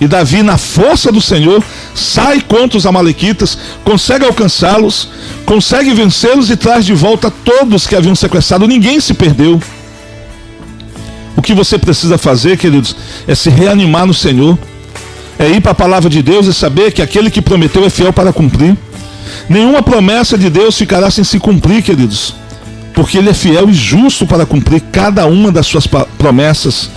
E 0.00 0.06
Davi, 0.06 0.42
na 0.42 0.56
força 0.56 1.12
do 1.12 1.20
Senhor, 1.20 1.62
sai 1.94 2.40
contra 2.40 2.78
os 2.78 2.86
Amalequitas, 2.86 3.58
consegue 3.84 4.24
alcançá-los, 4.24 5.08
consegue 5.44 5.92
vencê-los 5.92 6.48
e 6.48 6.56
traz 6.56 6.86
de 6.86 6.94
volta 6.94 7.30
todos 7.30 7.86
que 7.86 7.94
haviam 7.94 8.14
sequestrado. 8.14 8.66
Ninguém 8.66 8.98
se 8.98 9.12
perdeu. 9.12 9.60
O 11.36 11.42
que 11.42 11.52
você 11.52 11.76
precisa 11.76 12.16
fazer, 12.16 12.56
queridos, 12.56 12.96
é 13.26 13.34
se 13.34 13.50
reanimar 13.50 14.06
no 14.06 14.14
Senhor 14.14 14.58
é 15.40 15.48
ir 15.48 15.60
para 15.62 15.72
a 15.72 15.74
palavra 15.74 16.10
de 16.10 16.22
Deus 16.22 16.46
e 16.46 16.52
saber 16.52 16.92
que 16.92 17.00
aquele 17.00 17.30
que 17.30 17.40
prometeu 17.40 17.82
é 17.82 17.88
fiel 17.88 18.12
para 18.12 18.30
cumprir. 18.30 18.76
Nenhuma 19.48 19.82
promessa 19.82 20.36
de 20.36 20.50
Deus 20.50 20.76
ficará 20.76 21.10
sem 21.10 21.24
se 21.24 21.40
cumprir, 21.40 21.82
queridos, 21.82 22.34
porque 22.92 23.16
Ele 23.16 23.30
é 23.30 23.34
fiel 23.34 23.70
e 23.70 23.72
justo 23.72 24.26
para 24.26 24.44
cumprir 24.44 24.82
cada 24.92 25.24
uma 25.24 25.50
das 25.50 25.66
suas 25.66 25.86
promessas. 26.18 26.90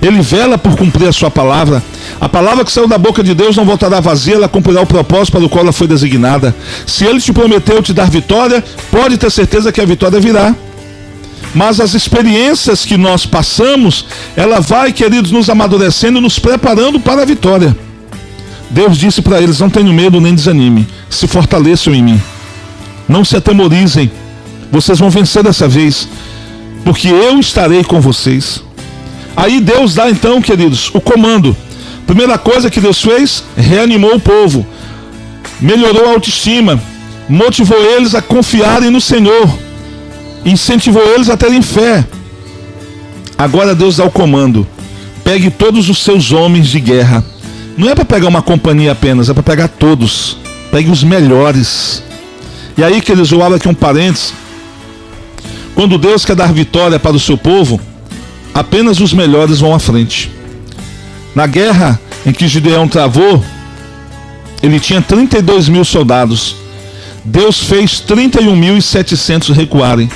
Ele 0.00 0.20
vela 0.22 0.56
por 0.56 0.76
cumprir 0.76 1.08
a 1.08 1.12
sua 1.12 1.32
palavra. 1.32 1.82
A 2.20 2.28
palavra 2.28 2.64
que 2.64 2.70
saiu 2.70 2.86
da 2.86 2.96
boca 2.96 3.24
de 3.24 3.34
Deus 3.34 3.56
não 3.56 3.64
voltará 3.64 3.98
vazia, 3.98 4.36
ela 4.36 4.48
cumprirá 4.48 4.80
o 4.82 4.86
propósito 4.86 5.32
para 5.32 5.44
o 5.44 5.48
qual 5.48 5.64
ela 5.64 5.72
foi 5.72 5.88
designada. 5.88 6.54
Se 6.86 7.04
Ele 7.04 7.20
te 7.20 7.32
prometeu 7.32 7.82
te 7.82 7.92
dar 7.92 8.08
vitória, 8.08 8.62
pode 8.92 9.18
ter 9.18 9.30
certeza 9.30 9.72
que 9.72 9.80
a 9.80 9.84
vitória 9.84 10.20
virá. 10.20 10.54
Mas 11.54 11.80
as 11.80 11.94
experiências 11.94 12.84
que 12.84 12.96
nós 12.96 13.26
passamos, 13.26 14.06
ela 14.36 14.60
vai, 14.60 14.92
queridos, 14.92 15.32
nos 15.32 15.50
amadurecendo 15.50 16.20
nos 16.20 16.38
preparando 16.38 17.00
para 17.00 17.22
a 17.22 17.24
vitória. 17.24 17.76
Deus 18.70 18.96
disse 18.96 19.20
para 19.20 19.40
eles: 19.40 19.58
Não 19.58 19.68
tenham 19.68 19.92
medo 19.92 20.20
nem 20.20 20.34
desanime, 20.34 20.86
se 21.08 21.26
fortaleçam 21.26 21.94
em 21.94 22.02
mim. 22.02 22.22
Não 23.08 23.24
se 23.24 23.36
atemorizem, 23.36 24.10
vocês 24.70 25.00
vão 25.00 25.10
vencer 25.10 25.42
dessa 25.42 25.66
vez, 25.66 26.08
porque 26.84 27.08
eu 27.08 27.40
estarei 27.40 27.82
com 27.82 28.00
vocês. 28.00 28.62
Aí 29.36 29.60
Deus 29.60 29.94
dá 29.94 30.08
então, 30.08 30.40
queridos, 30.40 30.90
o 30.94 31.00
comando. 31.00 31.56
Primeira 32.06 32.38
coisa 32.38 32.70
que 32.70 32.80
Deus 32.80 33.00
fez, 33.00 33.42
reanimou 33.56 34.14
o 34.14 34.20
povo, 34.20 34.66
melhorou 35.60 36.06
a 36.06 36.12
autoestima, 36.12 36.80
motivou 37.28 37.78
eles 37.78 38.14
a 38.14 38.22
confiarem 38.22 38.90
no 38.90 39.00
Senhor 39.00 39.48
incentivou 40.44 41.02
eles 41.14 41.28
a 41.28 41.36
terem 41.36 41.62
fé. 41.62 42.04
Agora 43.36 43.74
Deus 43.74 43.96
dá 43.96 44.04
o 44.04 44.10
comando: 44.10 44.66
pegue 45.24 45.50
todos 45.50 45.88
os 45.88 45.98
seus 45.98 46.32
homens 46.32 46.68
de 46.68 46.80
guerra. 46.80 47.24
Não 47.76 47.88
é 47.88 47.94
para 47.94 48.04
pegar 48.04 48.28
uma 48.28 48.42
companhia 48.42 48.92
apenas, 48.92 49.28
é 49.28 49.34
para 49.34 49.42
pegar 49.42 49.68
todos. 49.68 50.36
Pegue 50.70 50.90
os 50.90 51.02
melhores. 51.02 52.02
E 52.76 52.84
aí, 52.84 53.00
queridos, 53.00 53.32
eu 53.32 53.42
abro 53.42 53.56
aqui 53.56 53.68
um 53.68 53.74
parênteses. 53.74 54.32
Quando 55.74 55.98
Deus 55.98 56.24
quer 56.24 56.36
dar 56.36 56.52
vitória 56.52 56.98
para 56.98 57.16
o 57.16 57.20
seu 57.20 57.38
povo, 57.38 57.80
apenas 58.52 59.00
os 59.00 59.12
melhores 59.12 59.60
vão 59.60 59.74
à 59.74 59.78
frente. 59.78 60.30
Na 61.34 61.46
guerra 61.46 61.98
em 62.26 62.32
que 62.32 62.46
Gideão 62.48 62.86
travou, 62.86 63.42
ele 64.62 64.78
tinha 64.78 65.00
32 65.00 65.68
mil 65.68 65.84
soldados. 65.84 66.56
Deus 67.24 67.60
fez 67.60 68.02
31.700 68.06 69.52
recuarem. 69.52 70.10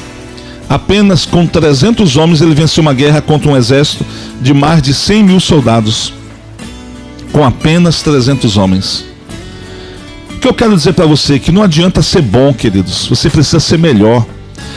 Apenas 0.68 1.26
com 1.26 1.46
300 1.46 2.16
homens 2.16 2.40
ele 2.40 2.54
venceu 2.54 2.82
uma 2.82 2.94
guerra 2.94 3.20
contra 3.20 3.50
um 3.50 3.56
exército 3.56 4.04
de 4.40 4.54
mais 4.54 4.82
de 4.82 4.94
100 4.94 5.22
mil 5.22 5.40
soldados. 5.40 6.12
Com 7.32 7.44
apenas 7.44 8.02
300 8.02 8.56
homens. 8.56 9.04
O 10.30 10.38
que 10.38 10.48
eu 10.48 10.54
quero 10.54 10.76
dizer 10.76 10.92
para 10.92 11.06
você 11.06 11.34
é 11.34 11.38
que 11.38 11.52
não 11.52 11.62
adianta 11.62 12.02
ser 12.02 12.22
bom, 12.22 12.52
queridos. 12.52 13.06
Você 13.08 13.30
precisa 13.30 13.60
ser 13.60 13.78
melhor. 13.78 14.24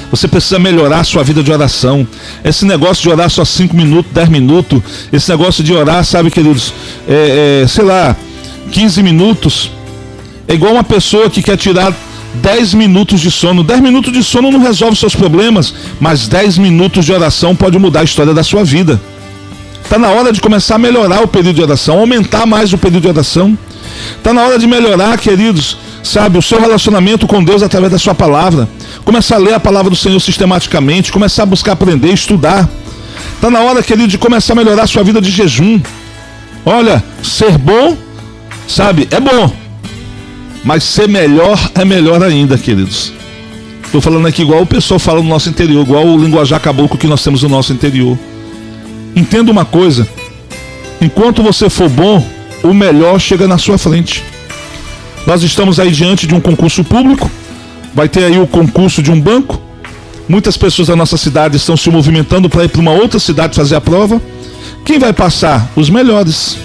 Você 0.10 0.27
precisa 0.27 0.58
melhorar 0.58 1.01
a 1.01 1.03
sua 1.03 1.24
vida 1.24 1.44
de 1.44 1.51
oração. 1.51 2.08
Esse 2.44 2.65
negócio 2.65 3.03
de 3.03 3.10
orar 3.10 3.29
só 3.29 3.44
5 3.44 3.75
minutos, 3.75 4.12
10 4.13 4.29
minutos, 4.29 4.82
esse 5.12 5.29
negócio 5.29 5.63
de 5.63 5.74
orar, 5.74 6.03
sabe, 6.06 6.32
queridos, 6.32 6.74
é, 7.08 7.63
é, 7.63 7.67
sei 7.67 7.84
lá, 7.84 8.15
15 8.72 9.03
minutos, 9.03 9.72
é 10.48 10.53
igual 10.53 10.74
uma 10.74 10.84
pessoa 10.84 11.29
que 11.29 11.41
quer 11.44 11.58
tirar 11.58 11.94
10 12.36 12.74
minutos 12.74 13.19
de 13.19 13.31
sono. 13.31 13.63
10 13.63 13.81
minutos 13.81 14.12
de 14.12 14.24
sono 14.24 14.51
não 14.51 14.60
resolve 14.60 14.96
seus 14.96 15.15
problemas, 15.15 15.74
mas 16.00 16.27
10 16.27 16.57
minutos 16.57 17.05
de 17.05 17.13
oração 17.13 17.55
pode 17.55 17.77
mudar 17.77 18.01
a 18.01 18.03
história 18.03 18.34
da 18.34 18.43
sua 18.43 18.63
vida. 18.63 19.00
Está 19.84 19.98
na 19.98 20.10
hora 20.10 20.34
de 20.34 20.41
começar 20.41 20.75
a 20.75 20.77
melhorar 20.77 21.24
o 21.24 21.27
período 21.27 21.55
de 21.55 21.62
oração, 21.62 22.00
aumentar 22.00 22.46
mais 22.46 22.74
o 22.74 22.77
período 22.77 23.03
de 23.03 23.07
oração. 23.07 23.57
Está 24.17 24.34
na 24.34 24.43
hora 24.43 24.60
de 24.60 24.67
melhorar, 24.67 25.17
queridos, 25.17 25.77
sabe, 26.03 26.38
o 26.38 26.41
seu 26.41 26.60
relacionamento 26.60 27.25
com 27.25 27.43
Deus 27.43 27.63
através 27.63 27.91
da 27.91 27.98
sua 27.98 28.13
palavra. 28.13 28.67
Começar 29.05 29.36
a 29.36 29.39
ler 29.39 29.53
a 29.53 29.60
palavra 29.60 29.89
do 29.89 29.96
Senhor 29.96 30.19
sistematicamente, 30.19 31.12
começar 31.12 31.43
a 31.43 31.46
buscar 31.46 31.72
aprender, 31.72 32.12
estudar. 32.12 32.67
Está 33.36 33.50
na 33.50 33.62
hora, 33.62 33.81
querido, 33.81 34.10
de 34.10 34.17
começar 34.17 34.53
a 34.53 34.55
melhorar 34.57 34.84
a 34.84 34.88
sua 34.88 35.03
vida 35.03 35.22
de 35.22 35.31
jejum. 35.31 35.79
Olha, 36.65 37.01
ser 37.24 37.57
bom, 37.57 37.96
sabe, 38.67 39.07
é 39.10 39.19
bom. 39.22 39.66
Mas 40.67 40.83
ser 40.83 41.07
melhor 41.07 41.57
é 41.75 41.86
melhor 41.86 42.21
ainda, 42.21 42.57
queridos. 42.57 43.13
Estou 43.86 44.01
falando 44.01 44.27
aqui 44.27 44.41
igual 44.41 44.63
o 44.63 44.65
pessoal 44.65 45.00
fala 45.00 45.24
no 45.24 45.29
nosso 45.29 45.47
interior, 45.47 45.81
igual 45.81 46.05
o 46.05 46.21
linguajar 46.21 46.59
caboclo 46.59 46.97
que 46.97 47.07
nós 47.07 47.24
temos 47.24 47.41
no 47.41 47.47
nosso 47.47 47.71
interior. 47.71 48.19
Entenda 49.15 49.50
uma 49.50 49.63
coisa: 49.63 50.05
enquanto 51.00 51.41
você 51.41 51.69
for 51.69 51.88
bom, 51.88 52.21
o 52.65 52.74
melhor 52.74 53.17
chega 53.17 53.47
na 53.47 53.57
sua 53.57 53.77
frente. 53.77 54.21
Nós 55.25 55.41
estamos 55.41 55.79
aí 55.79 55.89
diante 55.89 56.27
de 56.27 56.36
um 56.36 56.41
concurso 56.41 56.83
público, 56.83 57.31
vai 57.95 58.09
ter 58.09 58.25
aí 58.25 58.38
o 58.38 58.45
concurso 58.45 59.01
de 59.01 59.09
um 59.09 59.21
banco. 59.21 59.62
Muitas 60.27 60.57
pessoas 60.57 60.89
da 60.89 60.97
nossa 60.97 61.15
cidade 61.15 61.55
estão 61.55 61.77
se 61.77 61.89
movimentando 61.89 62.50
para 62.50 62.65
ir 62.65 62.67
para 62.67 62.81
uma 62.81 62.91
outra 62.91 63.21
cidade 63.21 63.55
fazer 63.55 63.77
a 63.77 63.79
prova. 63.79 64.21
Quem 64.83 65.00
vai 65.00 65.13
passar? 65.13 65.71
Os 65.77 65.89
melhores. 65.89 66.57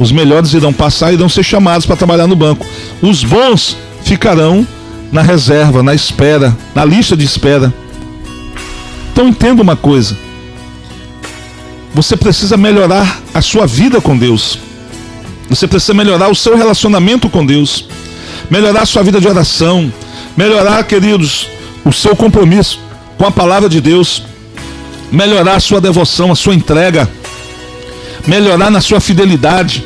Os 0.00 0.10
melhores 0.10 0.54
irão 0.54 0.72
passar 0.72 1.12
e 1.12 1.14
irão 1.14 1.28
ser 1.28 1.42
chamados 1.42 1.84
para 1.84 1.94
trabalhar 1.94 2.26
no 2.26 2.34
banco. 2.34 2.66
Os 3.02 3.22
bons 3.22 3.76
ficarão 4.02 4.66
na 5.12 5.20
reserva, 5.20 5.82
na 5.82 5.94
espera, 5.94 6.56
na 6.74 6.86
lista 6.86 7.14
de 7.14 7.26
espera. 7.26 7.72
Então 9.12 9.28
entenda 9.28 9.62
uma 9.62 9.76
coisa. 9.76 10.16
Você 11.92 12.16
precisa 12.16 12.56
melhorar 12.56 13.20
a 13.34 13.42
sua 13.42 13.66
vida 13.66 14.00
com 14.00 14.16
Deus. 14.16 14.58
Você 15.50 15.66
precisa 15.66 15.92
melhorar 15.92 16.30
o 16.30 16.34
seu 16.34 16.56
relacionamento 16.56 17.28
com 17.28 17.44
Deus. 17.44 17.84
Melhorar 18.48 18.82
a 18.82 18.86
sua 18.86 19.02
vida 19.02 19.20
de 19.20 19.28
oração. 19.28 19.92
Melhorar, 20.34 20.82
queridos, 20.84 21.46
o 21.84 21.92
seu 21.92 22.16
compromisso 22.16 22.80
com 23.18 23.26
a 23.26 23.30
palavra 23.30 23.68
de 23.68 23.82
Deus. 23.82 24.22
Melhorar 25.12 25.56
a 25.56 25.60
sua 25.60 25.78
devoção, 25.78 26.32
a 26.32 26.36
sua 26.36 26.54
entrega 26.54 27.06
melhorar 28.30 28.70
na 28.70 28.80
sua 28.80 29.00
fidelidade. 29.00 29.84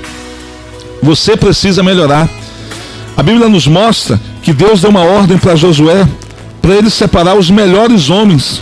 Você 1.02 1.34
precisa 1.34 1.82
melhorar. 1.82 2.28
A 3.16 3.22
Bíblia 3.22 3.48
nos 3.48 3.66
mostra 3.66 4.20
que 4.42 4.52
Deus 4.52 4.82
deu 4.82 4.90
uma 4.90 5.00
ordem 5.00 5.38
para 5.38 5.56
Josué 5.56 6.06
para 6.60 6.74
ele 6.74 6.90
separar 6.90 7.36
os 7.36 7.48
melhores 7.48 8.10
homens. 8.10 8.60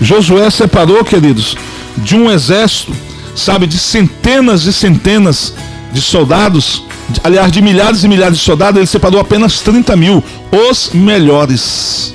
Josué 0.00 0.50
separou, 0.50 1.04
queridos, 1.04 1.56
de 1.98 2.16
um 2.16 2.28
exército, 2.28 2.92
sabe, 3.36 3.68
de 3.68 3.78
centenas 3.78 4.64
e 4.64 4.72
centenas 4.72 5.54
de 5.92 6.00
soldados, 6.00 6.82
aliás, 7.22 7.52
de 7.52 7.62
milhares 7.62 8.02
e 8.02 8.08
milhares 8.08 8.38
de 8.38 8.44
soldados, 8.44 8.78
ele 8.78 8.86
separou 8.86 9.20
apenas 9.20 9.60
30 9.60 9.94
mil, 9.96 10.24
os 10.68 10.90
melhores. 10.92 12.14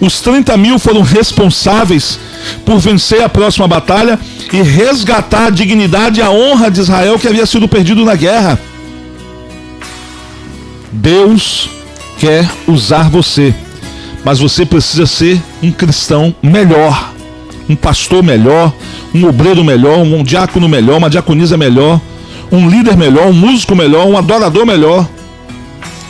Os 0.00 0.20
30 0.20 0.56
mil 0.56 0.78
foram 0.78 1.02
responsáveis 1.02 2.18
por 2.64 2.78
vencer 2.78 3.22
a 3.22 3.28
próxima 3.28 3.66
batalha 3.66 4.18
e 4.52 4.60
resgatar 4.60 5.46
a 5.46 5.50
dignidade 5.50 6.20
e 6.20 6.22
a 6.22 6.30
honra 6.30 6.70
de 6.70 6.80
Israel 6.80 7.18
que 7.18 7.26
havia 7.26 7.46
sido 7.46 7.66
perdido 7.66 8.04
na 8.04 8.14
guerra. 8.14 8.60
Deus 10.92 11.70
quer 12.18 12.48
usar 12.66 13.08
você, 13.08 13.54
mas 14.24 14.38
você 14.38 14.66
precisa 14.66 15.06
ser 15.06 15.40
um 15.62 15.72
cristão 15.72 16.34
melhor, 16.42 17.12
um 17.68 17.74
pastor 17.74 18.22
melhor, 18.22 18.72
um 19.14 19.26
obreiro 19.26 19.64
melhor, 19.64 19.98
um 19.98 20.22
diácono 20.22 20.68
melhor, 20.68 20.98
uma 20.98 21.08
diaconisa 21.08 21.56
melhor, 21.56 21.98
um 22.50 22.68
líder 22.68 22.96
melhor, 22.96 23.28
um 23.28 23.32
músico 23.32 23.74
melhor, 23.74 24.06
um 24.06 24.18
adorador 24.18 24.66
melhor. 24.66 25.08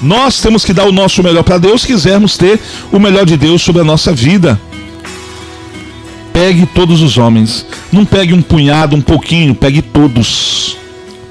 Nós 0.03 0.41
temos 0.41 0.65
que 0.65 0.73
dar 0.73 0.85
o 0.85 0.93
nosso 0.93 1.23
melhor 1.23 1.45
para 1.45 1.59
Deus, 1.59 1.85
quisermos 1.85 2.37
ter 2.37 2.59
o 2.91 2.99
melhor 2.99 3.25
de 3.25 3.37
Deus 3.37 3.63
sobre 3.63 3.83
a 3.83 3.85
nossa 3.85 4.13
vida. 4.13 4.61
Pegue 6.43 6.67
todos 6.67 7.03
os 7.03 7.19
homens. 7.19 7.65
Não 7.93 8.05
pegue 8.05 8.35
um 8.35 8.43
punhado, 8.43 8.97
um 8.97 9.01
pouquinho, 9.01 9.55
pegue 9.55 9.81
todos. 9.81 10.77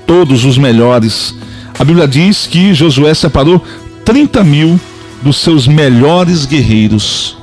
Todos 0.07 0.45
os 0.45 0.57
melhores. 0.57 1.35
A 1.77 1.83
Bíblia 1.83 2.07
diz 2.07 2.47
que 2.47 2.73
Josué 2.73 3.13
separou 3.13 3.61
30 4.05 4.41
mil 4.45 4.79
dos 5.21 5.35
seus 5.35 5.67
melhores 5.67 6.45
guerreiros. 6.45 7.35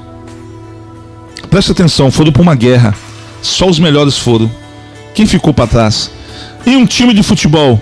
Preste 1.51 1.73
atenção, 1.73 2.11
foram 2.11 2.33
para 2.33 2.41
uma 2.41 2.55
guerra. 2.55 2.95
Só 3.43 3.69
os 3.69 3.79
melhores 3.79 4.17
foram. 4.17 4.51
Quem 5.15 5.27
ficou 5.27 5.53
para 5.53 5.67
trás? 5.67 6.11
E 6.65 6.75
um 6.75 6.87
time 6.87 7.13
de 7.13 7.23
futebol? 7.23 7.79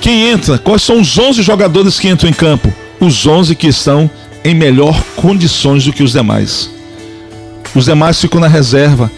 Quem 0.00 0.30
entra? 0.30 0.58
Quais 0.58 0.82
são 0.82 1.00
os 1.00 1.16
11 1.16 1.42
jogadores 1.42 2.00
que 2.00 2.08
entram 2.08 2.28
em 2.28 2.32
campo? 2.34 2.74
Os 2.98 3.24
11 3.24 3.54
que 3.54 3.68
estão 3.68 4.10
em 4.44 4.52
melhor 4.52 5.00
condições 5.14 5.84
do 5.84 5.92
que 5.92 6.02
os 6.02 6.10
demais. 6.10 6.74
Os 7.74 7.84
demais 7.84 8.20
ficam 8.20 8.40
na 8.40 8.48
reserva, 8.48 9.10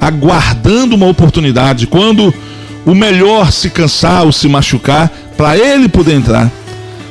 aguardando 0.00 0.96
uma 0.96 1.06
oportunidade. 1.06 1.86
Quando 1.86 2.34
o 2.84 2.94
melhor 2.94 3.52
se 3.52 3.70
cansar 3.70 4.24
ou 4.24 4.32
se 4.32 4.48
machucar, 4.48 5.10
para 5.36 5.56
ele 5.56 5.88
poder 5.88 6.14
entrar. 6.14 6.50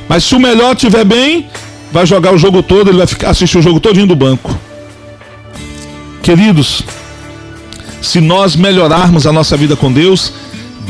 Mas 0.08 0.24
se 0.24 0.36
o 0.36 0.40
melhor 0.40 0.76
estiver 0.76 1.06
bem, 1.06 1.48
vai 1.92 2.06
jogar 2.06 2.34
o 2.34 2.38
jogo 2.38 2.62
todo, 2.62 2.90
ele 2.90 2.98
vai 2.98 3.08
ficar, 3.08 3.30
assistir 3.30 3.58
o 3.58 3.62
jogo 3.62 3.80
todinho 3.80 4.08
do 4.08 4.16
banco. 4.16 4.58
Queridos, 6.22 6.84
se 8.02 8.20
nós 8.20 8.56
melhorarmos 8.56 9.26
a 9.26 9.32
nossa 9.32 9.56
vida 9.58 9.76
com 9.76 9.92
Deus, 9.92 10.34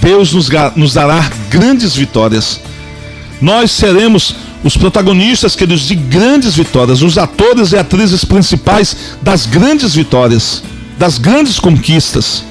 Deus 0.01 0.33
nos, 0.33 0.49
nos 0.75 0.93
dará 0.93 1.29
grandes 1.49 1.95
vitórias. 1.95 2.59
Nós 3.41 3.71
seremos 3.71 4.35
os 4.63 4.75
protagonistas, 4.75 5.55
queridos, 5.55 5.83
de 5.83 5.95
grandes 5.95 6.55
vitórias, 6.55 7.01
os 7.01 7.17
atores 7.17 7.71
e 7.71 7.77
atrizes 7.77 8.25
principais 8.25 8.95
das 9.21 9.45
grandes 9.45 9.95
vitórias, 9.95 10.61
das 10.97 11.17
grandes 11.17 11.59
conquistas. 11.59 12.43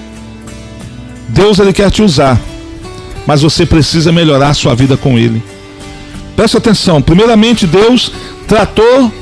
Deus 1.28 1.58
ele 1.58 1.72
quer 1.72 1.90
te 1.90 2.02
usar, 2.02 2.40
mas 3.26 3.42
você 3.42 3.66
precisa 3.66 4.10
melhorar 4.10 4.54
sua 4.54 4.74
vida 4.74 4.96
com 4.96 5.18
ele. 5.18 5.42
Preste 6.34 6.56
atenção, 6.56 7.02
primeiramente 7.02 7.66
Deus 7.66 8.10
tratou 8.46 9.12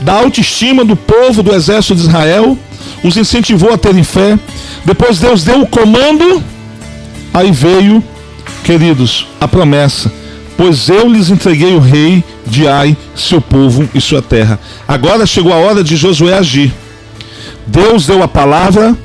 da 0.00 0.14
autoestima 0.14 0.84
do 0.84 0.96
povo 0.96 1.42
do 1.42 1.54
exército 1.54 1.94
de 1.94 2.00
Israel, 2.00 2.58
os 3.04 3.16
incentivou 3.16 3.72
a 3.72 3.78
terem 3.78 4.02
fé. 4.02 4.36
Depois 4.84 5.20
Deus 5.20 5.44
deu 5.44 5.60
o 5.62 5.66
comando, 5.66 6.42
aí 7.32 7.52
veio, 7.52 8.02
queridos, 8.64 9.28
a 9.40 9.46
promessa 9.46 10.21
pois 10.56 10.88
eu 10.88 11.08
lhes 11.08 11.30
entreguei 11.30 11.74
o 11.74 11.80
rei 11.80 12.22
de 12.46 12.66
Ai, 12.66 12.96
seu 13.14 13.40
povo 13.40 13.88
e 13.94 14.00
sua 14.00 14.22
terra. 14.22 14.58
Agora 14.86 15.26
chegou 15.26 15.52
a 15.52 15.56
hora 15.56 15.82
de 15.82 15.96
Josué 15.96 16.34
agir. 16.34 16.72
Deus 17.66 18.06
deu 18.06 18.22
a 18.22 18.28
palavra, 18.28 18.96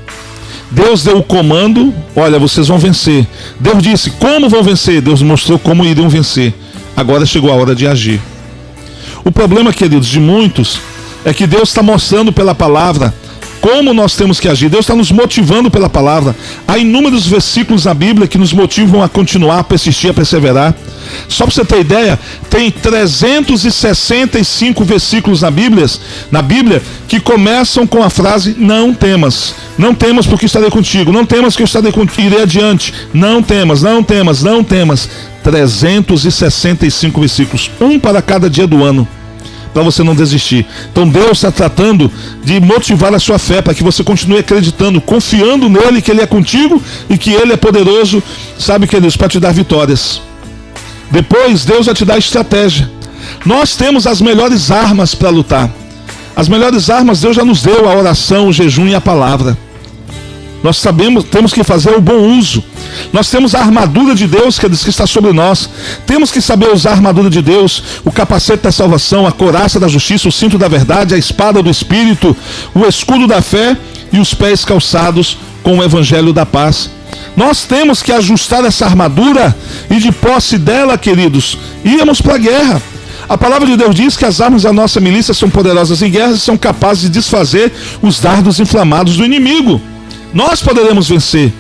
Deus 0.72 1.04
deu 1.04 1.18
o 1.18 1.24
comando, 1.24 1.94
olha, 2.16 2.40
vocês 2.40 2.68
vão 2.68 2.78
vencer. 2.78 3.26
Deus 3.60 3.82
disse 3.82 4.10
como 4.12 4.50
vão 4.50 4.64
vencer, 4.64 5.02
Deus 5.02 5.22
mostrou 5.22 5.58
como 5.58 5.86
iriam 5.86 6.10
vencer. 6.10 6.54
Agora 6.96 7.26
chegou 7.26 7.52
a 7.52 7.56
hora 7.56 7.76
de 7.76 7.88
agir. 7.88 8.20
O 9.24 9.32
problema, 9.32 9.72
queridos, 9.72 10.08
de 10.08 10.20
muitos 10.20 10.80
é 11.24 11.34
que 11.34 11.46
Deus 11.46 11.70
está 11.70 11.84
mostrando 11.84 12.32
pela 12.32 12.56
palavra 12.56 13.14
como 13.68 13.94
nós 13.94 14.16
temos 14.16 14.40
que 14.40 14.48
agir. 14.48 14.70
Deus 14.70 14.86
está 14.86 14.96
nos 14.96 15.12
motivando 15.12 15.70
pela 15.70 15.90
palavra. 15.90 16.34
Há 16.66 16.78
inúmeros 16.78 17.28
versículos 17.28 17.84
na 17.84 17.94
Bíblia 17.94 18.26
que 18.26 18.38
nos 18.38 18.54
motivam 18.54 19.04
a 19.04 19.10
continuar, 19.10 19.60
a 19.60 19.64
persistir, 19.64 20.10
a 20.10 20.14
perseverar. 20.14 20.74
Só 21.28 21.44
para 21.44 21.54
você 21.54 21.66
ter 21.66 21.82
ideia, 21.82 22.18
tem 22.50 22.72
365 22.72 24.86
versículos 24.86 25.42
na 25.42 25.52
Bíblia, 25.52 25.86
na 26.32 26.42
Bíblia 26.42 26.82
que 27.10 27.20
começam 27.20 27.86
com 27.86 28.02
a 28.02 28.10
frase 28.10 28.56
não 28.58 28.94
temas. 28.94 29.54
Não 29.78 29.94
temas 29.94 30.26
porque 30.26 30.46
estarei 30.46 30.70
contigo. 30.70 31.12
Não 31.12 31.26
temas 31.26 31.54
que 31.54 31.62
eu 31.62 31.66
estarei 31.66 31.92
contigo, 31.92 32.22
irei 32.22 32.44
adiante. 32.44 32.94
Não 33.14 33.44
temas, 33.44 33.82
não 33.82 34.02
temas, 34.02 34.42
não 34.42 34.64
temas. 34.64 35.10
365 35.44 37.20
versículos, 37.20 37.70
um 37.82 38.00
para 38.00 38.22
cada 38.22 38.50
dia 38.50 38.66
do 38.66 38.82
ano 38.82 39.06
para 39.78 39.84
você 39.84 40.02
não 40.02 40.16
desistir. 40.16 40.66
Então 40.92 41.08
Deus 41.08 41.38
está 41.38 41.52
tratando 41.52 42.12
de 42.44 42.60
motivar 42.60 43.14
a 43.14 43.20
sua 43.20 43.38
fé 43.38 43.62
para 43.62 43.76
que 43.76 43.84
você 43.84 44.04
continue 44.04 44.40
acreditando, 44.40 45.00
confiando 45.00 45.70
nele 45.70 46.02
que 46.02 46.10
ele 46.10 46.22
é 46.22 46.26
contigo 46.26 46.82
e 47.08 47.16
que 47.16 47.32
ele 47.32 47.54
é 47.54 47.58
poderoso, 47.58 48.24
sabe 48.58 48.88
que 48.88 49.00
Deus 49.00 49.16
para 49.16 49.30
te 49.30 49.40
dar 49.40 49.54
vitórias. 49.54 50.20
Depois 51.12 51.64
Deus 51.64 51.86
vai 51.86 51.94
te 51.94 52.04
dar 52.04 52.18
estratégia. 52.18 52.90
Nós 53.46 53.76
temos 53.76 54.08
as 54.08 54.20
melhores 54.20 54.72
armas 54.72 55.14
para 55.14 55.30
lutar. 55.30 55.70
As 56.36 56.50
melhores 56.50 56.90
armas 56.90 57.22
Deus 57.22 57.36
já 57.36 57.46
nos 57.46 57.62
deu 57.62 57.88
a 57.88 57.96
oração, 57.96 58.48
o 58.48 58.54
jejum 58.54 58.88
e 58.88 58.96
a 58.96 59.02
palavra. 59.02 59.56
Nós 60.64 60.78
sabemos, 60.78 61.24
temos 61.26 61.54
que 61.54 61.64
fazer 61.64 61.92
o 61.92 62.02
bom 62.02 62.38
uso. 62.38 62.64
Nós 63.14 63.30
temos 63.30 63.54
a 63.54 63.60
armadura 63.60 64.16
de 64.16 64.28
Deus 64.28 64.58
que, 64.58 64.68
que 64.70 64.90
está 64.90 65.06
sobre 65.06 65.32
nós. 65.32 65.70
Temos 66.06 66.32
que 66.32 66.42
saber 66.42 66.74
usar 66.74 66.92
a 66.92 66.94
armadura 66.94 67.30
de 67.30 67.42
Deus, 67.42 67.84
o 68.04 68.12
capacete 68.12 68.64
da 68.64 68.72
salvação, 68.72 69.28
a 69.28 69.32
coraça 69.32 69.80
da 69.80 69.88
justiça, 69.88 70.28
o 70.28 70.32
cinto 70.32 70.58
da 70.58 70.68
verdade, 70.68 71.14
a 71.14 71.18
espada 71.18 71.62
do 71.62 71.70
espírito, 71.70 72.36
o 72.74 72.86
escudo 72.86 73.28
da 73.28 73.42
fé 73.42 73.78
e 74.12 74.20
os 74.20 74.34
pés 74.34 74.66
calçados 74.66 75.38
com 75.64 75.78
o 75.78 75.84
evangelho 75.84 76.34
da 76.34 76.46
paz. 76.46 76.90
Nós 77.36 77.66
temos 77.66 78.02
que 78.02 78.12
ajustar 78.12 78.66
essa 78.66 78.86
armadura 78.86 79.56
e 79.92 79.98
de 79.98 80.12
posse 80.12 80.58
dela, 80.58 80.98
queridos, 80.98 81.58
íamos 81.86 82.20
para 82.20 82.36
a 82.36 82.40
guerra. 82.40 82.82
A 83.30 83.38
palavra 83.38 83.68
de 83.68 83.76
Deus 83.76 83.94
diz 83.94 84.16
que 84.16 84.26
as 84.26 84.40
armas 84.40 84.64
da 84.64 84.72
nossa 84.72 85.00
milícia 85.00 85.34
são 85.34 85.50
poderosas 85.50 86.02
em 86.02 86.10
guerra 86.10 86.32
e 86.32 86.40
são 86.40 86.58
capazes 86.58 87.04
de 87.04 87.10
desfazer 87.10 87.72
os 88.02 88.20
dardos 88.20 88.60
inflamados 88.60 89.18
do 89.18 89.26
inimigo. 89.26 89.82
Nós 90.38 90.62
poderemos 90.62 91.10
vencer. 91.10 91.52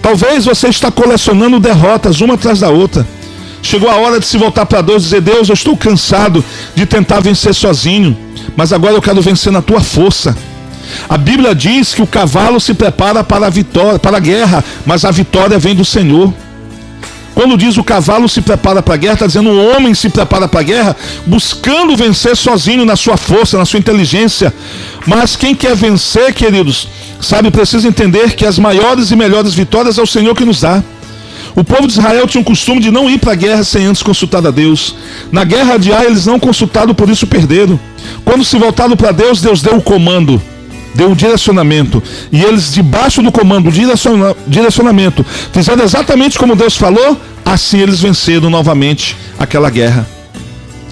Talvez 0.00 0.44
você 0.44 0.68
está 0.68 0.88
colecionando 0.88 1.58
derrotas 1.58 2.20
uma 2.20 2.34
atrás 2.34 2.60
da 2.60 2.70
outra. 2.70 3.04
Chegou 3.60 3.90
a 3.90 3.96
hora 3.96 4.20
de 4.20 4.24
se 4.24 4.38
voltar 4.38 4.66
para 4.66 4.82
Deus 4.82 5.02
e 5.02 5.06
dizer: 5.06 5.20
Deus, 5.20 5.48
eu 5.48 5.54
estou 5.54 5.76
cansado 5.76 6.44
de 6.76 6.86
tentar 6.86 7.18
vencer 7.18 7.52
sozinho, 7.52 8.16
mas 8.56 8.72
agora 8.72 8.94
eu 8.94 9.02
quero 9.02 9.20
vencer 9.20 9.52
na 9.52 9.60
tua 9.60 9.80
força. 9.80 10.36
A 11.08 11.18
Bíblia 11.18 11.56
diz 11.56 11.92
que 11.92 12.00
o 12.00 12.06
cavalo 12.06 12.60
se 12.60 12.72
prepara 12.72 13.24
para 13.24 13.48
a 13.48 13.50
vitória, 13.50 13.98
para 13.98 14.18
a 14.18 14.20
guerra, 14.20 14.64
mas 14.86 15.04
a 15.04 15.10
vitória 15.10 15.58
vem 15.58 15.74
do 15.74 15.84
Senhor. 15.84 16.32
Quando 17.38 17.56
diz 17.56 17.76
o 17.76 17.84
cavalo 17.84 18.28
se 18.28 18.42
prepara 18.42 18.82
para 18.82 18.94
a 18.94 18.96
guerra, 18.96 19.14
está 19.14 19.26
dizendo 19.28 19.50
o 19.50 19.70
homem 19.70 19.94
se 19.94 20.08
prepara 20.08 20.48
para 20.48 20.58
a 20.58 20.62
guerra, 20.64 20.96
buscando 21.24 21.96
vencer 21.96 22.36
sozinho 22.36 22.84
na 22.84 22.96
sua 22.96 23.16
força, 23.16 23.56
na 23.56 23.64
sua 23.64 23.78
inteligência. 23.78 24.52
Mas 25.06 25.36
quem 25.36 25.54
quer 25.54 25.76
vencer, 25.76 26.34
queridos, 26.34 26.88
sabe, 27.20 27.48
precisa 27.52 27.86
entender 27.86 28.34
que 28.34 28.44
as 28.44 28.58
maiores 28.58 29.12
e 29.12 29.16
melhores 29.16 29.54
vitórias 29.54 29.98
é 29.98 30.02
o 30.02 30.06
Senhor 30.06 30.34
que 30.34 30.44
nos 30.44 30.62
dá. 30.62 30.82
O 31.54 31.62
povo 31.62 31.86
de 31.86 31.92
Israel 31.92 32.26
tinha 32.26 32.42
o 32.42 32.44
costume 32.44 32.80
de 32.80 32.90
não 32.90 33.08
ir 33.08 33.20
para 33.20 33.34
a 33.34 33.36
guerra 33.36 33.62
sem 33.62 33.86
antes 33.86 34.02
consultar 34.02 34.44
a 34.44 34.50
Deus. 34.50 34.96
Na 35.30 35.44
guerra 35.44 35.76
de 35.76 35.92
Ai, 35.92 36.06
eles 36.06 36.26
não 36.26 36.40
consultaram, 36.40 36.92
por 36.92 37.08
isso 37.08 37.24
perderam. 37.24 37.78
Quando 38.24 38.44
se 38.44 38.58
voltaram 38.58 38.96
para 38.96 39.12
Deus, 39.12 39.40
Deus 39.40 39.62
deu 39.62 39.76
o 39.76 39.80
comando 39.82 40.42
deu 40.94 41.10
um 41.10 41.14
direcionamento. 41.14 42.02
E 42.32 42.42
eles, 42.42 42.72
debaixo 42.72 43.22
do 43.22 43.32
comando, 43.32 43.70
direcionamento, 44.46 45.24
fizeram 45.52 45.84
exatamente 45.84 46.38
como 46.38 46.56
Deus 46.56 46.76
falou, 46.76 47.20
assim 47.44 47.78
eles 47.78 48.00
venceram 48.00 48.50
novamente 48.50 49.16
aquela 49.38 49.70
guerra. 49.70 50.06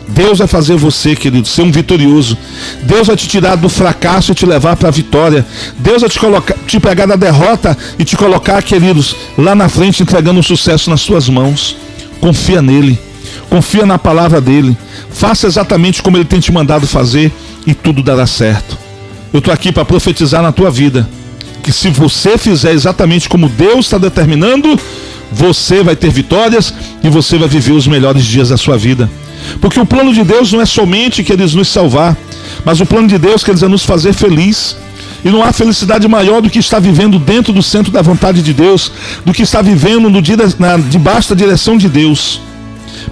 Deus 0.09 0.39
vai 0.39 0.47
fazer 0.47 0.77
você, 0.77 1.17
querido, 1.17 1.49
ser 1.49 1.63
um 1.63 1.73
vitorioso. 1.73 2.39
Deus 2.83 3.09
vai 3.09 3.17
te 3.17 3.27
tirar 3.27 3.57
do 3.57 3.69
fracasso 3.69 4.33
e 4.33 4.35
te 4.35 4.47
levar 4.47 4.77
para 4.77 4.89
a 4.89 4.93
vitória. 4.93 5.45
Deus 5.79 6.01
vai 6.03 6.11
te, 6.11 6.19
colocar, 6.19 6.55
te 6.67 6.79
pegar 6.79 7.07
da 7.07 7.17
derrota 7.17 7.77
e 7.99 8.05
te 8.05 8.17
colocar, 8.17 8.63
queridos, 8.63 9.17
lá 9.37 9.55
na 9.55 9.69
frente, 9.69 10.03
entregando 10.03 10.37
o 10.37 10.41
um 10.41 10.45
sucesso 10.45 10.91
nas 10.91 11.01
suas 11.01 11.29
mãos. 11.29 11.77
Confia 12.21 12.63
nele. 12.63 12.99
Confia 13.51 13.85
na 13.85 13.99
palavra 13.99 14.41
dele. 14.41 14.77
Faça 15.11 15.47
exatamente 15.47 16.03
como 16.03 16.17
ele 16.17 16.25
tem 16.25 16.39
te 16.39 16.53
mandado 16.53 16.87
fazer 16.87 17.33
e 17.67 17.75
tudo 17.75 18.03
dará 18.03 18.27
certo. 18.27 18.86
Eu 19.33 19.39
estou 19.39 19.53
aqui 19.53 19.73
para 19.73 19.85
profetizar 19.85 20.43
na 20.43 20.53
tua 20.53 20.71
vida 20.71 21.09
que 21.63 21.73
se 21.73 21.89
você 21.91 22.39
fizer 22.39 22.73
exatamente 22.73 23.29
como 23.29 23.49
Deus 23.49 23.87
está 23.87 23.99
determinando, 23.99 24.79
você 25.33 25.83
vai 25.83 25.97
ter 25.97 26.11
vitórias 26.11 26.73
e 27.03 27.09
você 27.09 27.37
vai 27.37 27.49
viver 27.49 27.73
os 27.73 27.89
melhores 27.89 28.25
dias 28.25 28.51
da 28.51 28.57
sua 28.57 28.79
vida. 28.79 29.11
Porque 29.61 29.81
o 29.81 29.85
plano 29.85 30.15
de 30.15 30.23
Deus 30.23 30.53
não 30.53 30.61
é 30.61 30.67
somente 30.67 31.25
que 31.25 31.33
eles 31.33 31.55
nos 31.55 31.67
salvar, 31.67 32.17
mas 32.65 32.81
o 32.81 32.87
plano 32.87 33.09
de 33.09 33.19
Deus 33.19 33.43
quer 33.43 33.53
dizer 33.53 33.69
nos 33.69 33.85
fazer 33.85 34.13
feliz. 34.13 34.77
E 35.25 35.29
não 35.29 35.43
há 35.43 35.53
felicidade 35.53 36.07
maior 36.07 36.41
do 36.41 36.49
que 36.49 36.61
estar 36.61 36.79
vivendo 36.79 37.19
dentro 37.19 37.53
do 37.53 37.63
centro 37.63 37.91
da 37.91 38.01
vontade 38.01 38.43
de 38.43 38.53
Deus, 38.53 38.93
do 39.25 39.33
que 39.33 39.43
estar 39.43 39.61
vivendo 39.61 40.09
no 40.09 40.23
na, 40.59 40.77
debaixo 40.77 41.31
da 41.31 41.35
direção 41.35 41.77
de 41.77 41.89
Deus. 41.89 42.41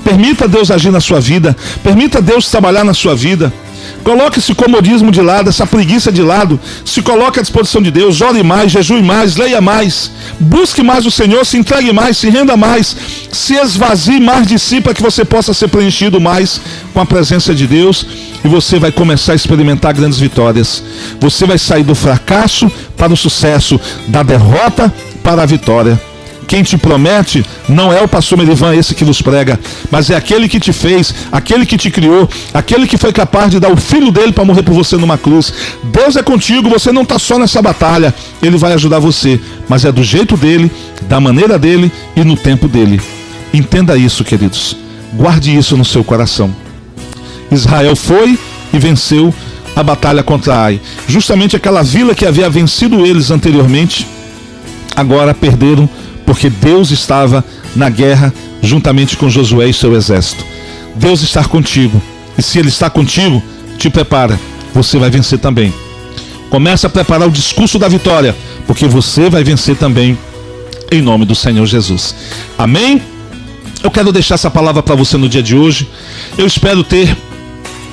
Permita 0.05 0.47
Deus 0.47 0.71
agir 0.71 0.93
na 0.93 1.01
sua 1.01 1.21
vida, 1.21 1.57
permita 1.83 2.23
Deus 2.23 2.49
trabalhar 2.49 2.85
na 2.85 2.95
sua 2.95 3.17
vida. 3.17 3.53
Coloque 4.05 4.39
esse 4.39 4.55
comodismo 4.55 5.11
de 5.11 5.23
lado, 5.23 5.49
essa 5.49 5.67
preguiça 5.67 6.13
de 6.13 6.23
lado. 6.23 6.61
Se 6.85 7.01
coloque 7.01 7.39
à 7.39 7.43
disposição 7.43 7.81
de 7.81 7.91
Deus. 7.91 8.21
Ore 8.21 8.43
mais, 8.43 8.71
jejue 8.71 9.03
mais, 9.03 9.37
leia 9.37 9.63
mais. 9.63 10.11
Busque 10.39 10.83
mais 10.83 11.07
o 11.07 11.11
Senhor, 11.11 11.45
se 11.47 11.57
entregue 11.57 11.91
mais, 11.91 12.19
se 12.19 12.29
renda 12.29 12.55
mais. 12.55 12.95
Se 13.33 13.55
esvazie 13.55 14.21
mais 14.21 14.47
de 14.47 14.59
si 14.59 14.83
para 14.83 14.93
que 14.93 15.03
você 15.03 15.25
possa 15.25 15.55
ser 15.55 15.69
preenchido 15.69 16.21
mais 16.21 16.61
com 16.93 17.01
a 17.01 17.07
presença 17.07 17.55
de 17.55 17.67
Deus. 17.67 18.07
E 18.45 18.49
você 18.49 18.79
vai 18.79 18.93
começar 18.93 19.33
a 19.33 19.37
experimentar 19.37 19.95
grandes 19.95 20.19
vitórias. 20.19 20.83
Você 21.19 21.47
vai 21.47 21.57
sair 21.57 21.83
do 21.83 21.95
fracasso 21.95 22.71
para 22.99 23.13
o 23.13 23.17
sucesso, 23.17 23.81
da 24.07 24.23
derrota 24.23 24.93
para 25.23 25.43
a 25.43 25.47
vitória. 25.47 25.99
Quem 26.47 26.63
te 26.63 26.77
promete 26.77 27.45
não 27.69 27.93
é 27.93 28.03
o 28.03 28.09
pastor 28.09 28.39
Merivan, 28.39 28.75
esse 28.75 28.95
que 28.95 29.05
nos 29.05 29.21
prega, 29.23 29.59
mas 29.91 30.11
é 30.11 30.17
aquele 30.17 30.49
que 30.49 30.61
te 30.61 30.73
fez, 30.73 31.15
aquele 31.33 31.65
que 31.67 31.77
te 31.77 31.91
criou, 31.91 32.29
aquele 32.53 32.87
que 32.87 32.97
foi 32.97 33.13
capaz 33.13 33.51
de 33.51 33.59
dar 33.59 33.73
o 33.73 33.77
filho 33.77 34.11
dele 34.11 34.33
para 34.33 34.45
morrer 34.45 34.63
por 34.63 34.75
você 34.75 34.97
numa 34.97 35.19
cruz. 35.19 35.53
Deus 35.85 36.17
é 36.17 36.23
contigo, 36.23 36.69
você 36.69 36.93
não 36.93 37.03
está 37.03 37.19
só 37.19 37.39
nessa 37.39 37.63
batalha, 37.63 38.15
ele 38.43 38.57
vai 38.57 38.73
ajudar 38.75 38.99
você, 38.99 39.41
mas 39.69 39.85
é 39.85 39.93
do 39.93 40.03
jeito 40.03 40.37
dele, 40.37 40.71
da 41.03 41.19
maneira 41.19 41.59
dele 41.59 41.91
e 42.15 42.23
no 42.25 42.37
tempo 42.37 42.69
dele. 42.69 43.01
Entenda 43.53 43.97
isso, 43.97 44.25
queridos. 44.25 44.77
Guarde 45.13 45.57
isso 45.57 45.77
no 45.77 45.85
seu 45.85 46.03
coração. 46.03 46.55
Israel 47.51 47.95
foi 47.95 48.39
e 48.73 48.79
venceu 48.79 49.33
a 49.77 49.83
batalha 49.83 50.23
contra 50.23 50.57
Ai. 50.57 50.81
Justamente 51.07 51.57
aquela 51.57 51.83
vila 51.83 52.15
que 52.15 52.27
havia 52.27 52.51
vencido 52.51 53.05
eles 53.05 53.31
anteriormente, 53.31 54.07
agora 54.95 55.35
perderam 55.35 55.89
porque 56.25 56.49
Deus 56.49 56.91
estava 56.91 57.45
na 57.75 57.89
guerra 57.89 58.33
juntamente 58.63 59.17
com 59.17 59.29
Josué 59.29 59.69
e 59.69 59.75
seu 59.75 59.95
exército. 59.95 60.45
Deus 60.95 61.23
está 61.23 61.45
contigo, 61.45 62.01
e 62.39 62.43
se 62.43 62.59
Ele 62.59 62.69
está 62.69 62.89
contigo, 62.89 63.43
te 63.79 63.91
prepara, 63.91 64.39
você 64.73 64.99
vai 64.99 65.11
vencer 65.11 65.39
também. 65.39 65.73
Comece 66.51 66.87
a 66.87 66.91
preparar 66.91 67.29
o 67.29 67.33
discurso 67.33 67.79
da 67.79 67.89
vitória, 67.89 68.35
porque 68.67 68.87
você 68.87 69.29
vai 69.29 69.43
vencer 69.43 69.77
também, 69.77 70.17
em 70.91 71.03
nome 71.03 71.25
do 71.25 71.35
Senhor 71.35 71.67
Jesus. 71.67 72.15
Amém? 72.57 73.03
Eu 73.83 73.91
quero 73.91 74.13
deixar 74.13 74.37
essa 74.37 74.51
palavra 74.51 74.83
para 74.83 74.95
você 74.95 75.17
no 75.17 75.29
dia 75.29 75.43
de 75.43 75.57
hoje. 75.57 75.89
Eu 76.39 76.47
espero 76.47 76.83
ter 76.83 77.17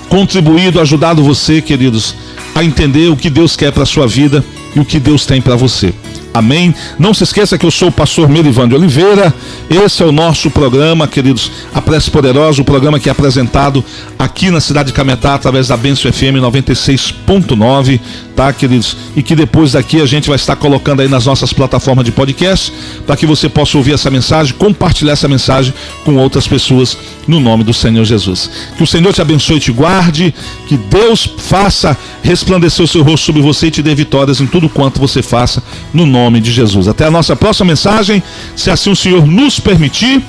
contribuído, 0.08 0.80
ajudado 0.80 1.24
você, 1.24 1.62
queridos, 1.62 2.16
a 2.54 2.64
entender 2.64 3.10
o 3.10 3.18
que 3.18 3.30
Deus 3.30 3.56
quer 3.56 3.72
para 3.72 3.84
a 3.84 3.86
sua 3.86 4.08
vida 4.08 4.44
e 4.76 4.80
o 4.80 4.86
que 4.86 5.00
Deus 5.00 5.26
tem 5.26 5.42
para 5.42 5.56
você. 5.56 5.94
Amém? 6.34 6.74
Não 6.98 7.14
se 7.14 7.24
esqueça 7.24 7.58
que 7.58 7.66
eu 7.66 7.72
sou 7.72 7.90
o 7.90 7.92
pastor 7.92 8.30
Merivan 8.30 8.68
de 8.68 8.74
Oliveira. 8.74 9.34
Esse 9.70 10.02
é 10.02 10.06
o 10.06 10.14
nosso 10.14 10.50
programa, 10.50 11.06
queridos, 11.06 11.52
a 11.74 11.82
Prece 11.82 12.10
Poderosa, 12.10 12.62
o 12.62 12.66
programa 12.66 13.00
que 13.00 13.10
é 13.10 13.12
apresentado 13.12 13.84
aqui 14.18 14.50
na 14.50 14.62
cidade 14.62 14.88
de 14.88 14.94
Cametá 14.94 15.36
através 15.36 15.68
da 15.68 15.76
Benção 15.76 16.12
FM 16.12 16.40
96.9, 16.40 18.00
tá, 18.34 18.54
queridos? 18.54 18.96
E 19.14 19.22
que 19.22 19.36
depois 19.36 19.74
daqui 19.74 20.02
a 20.02 20.06
gente 20.06 20.30
vai 20.30 20.38
estar 20.38 20.56
colocando 20.56 21.02
aí 21.02 21.10
nas 21.10 21.26
nossas 21.26 21.52
plataformas 21.52 22.06
de 22.06 22.14
podcast 22.14 22.72
para 23.06 23.18
que 23.18 23.26
você 23.26 23.50
possa 23.50 23.78
ouvir 23.78 23.94
essa 23.94 24.10
mensagem, 24.10 24.54
compartilhar 24.54 25.14
essa 25.14 25.28
mensagem 25.28 25.74
com 26.06 26.16
outras 26.16 26.48
pessoas 26.48 26.98
no 27.28 27.42
nome 27.42 27.66
do 27.66 27.74
Senhor 27.74 28.06
Jesus. 28.06 28.50
Que 28.78 28.84
o 28.84 28.88
Senhor 28.88 29.14
te 29.14 29.22
abençoe 29.22 29.58
e 29.58 29.60
te 29.60 29.72
guarde, 29.72 30.34
que 30.68 30.78
Deus 30.78 31.30
faça 31.38 31.98
resplandecer 32.24 32.86
o 32.86 32.88
seu 32.88 33.04
rosto 33.04 33.26
sobre 33.26 33.42
você 33.42 33.68
e 33.68 33.72
te 33.72 33.84
dê 33.84 33.94
vitórias 33.94 34.40
em 34.40 34.48
tudo 34.48 34.70
quanto 34.70 35.00
você 35.00 35.22
faça 35.22 35.62
no 35.94 36.06
nome 36.06 36.21
nome 36.24 36.40
de 36.40 36.52
Jesus. 36.52 36.88
Até 36.88 37.06
a 37.06 37.12
nossa 37.12 37.36
próxima 37.36 37.68
mensagem, 37.68 38.22
se 38.56 38.70
assim 38.70 38.92
o 38.92 38.96
Senhor 38.96 39.26
nos 39.26 39.60
permitir. 39.60 40.22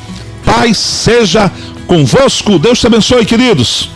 Paz 0.44 0.76
seja 0.78 1.50
convosco. 1.86 2.58
Deus 2.58 2.80
te 2.80 2.86
abençoe, 2.86 3.24
queridos. 3.24 3.90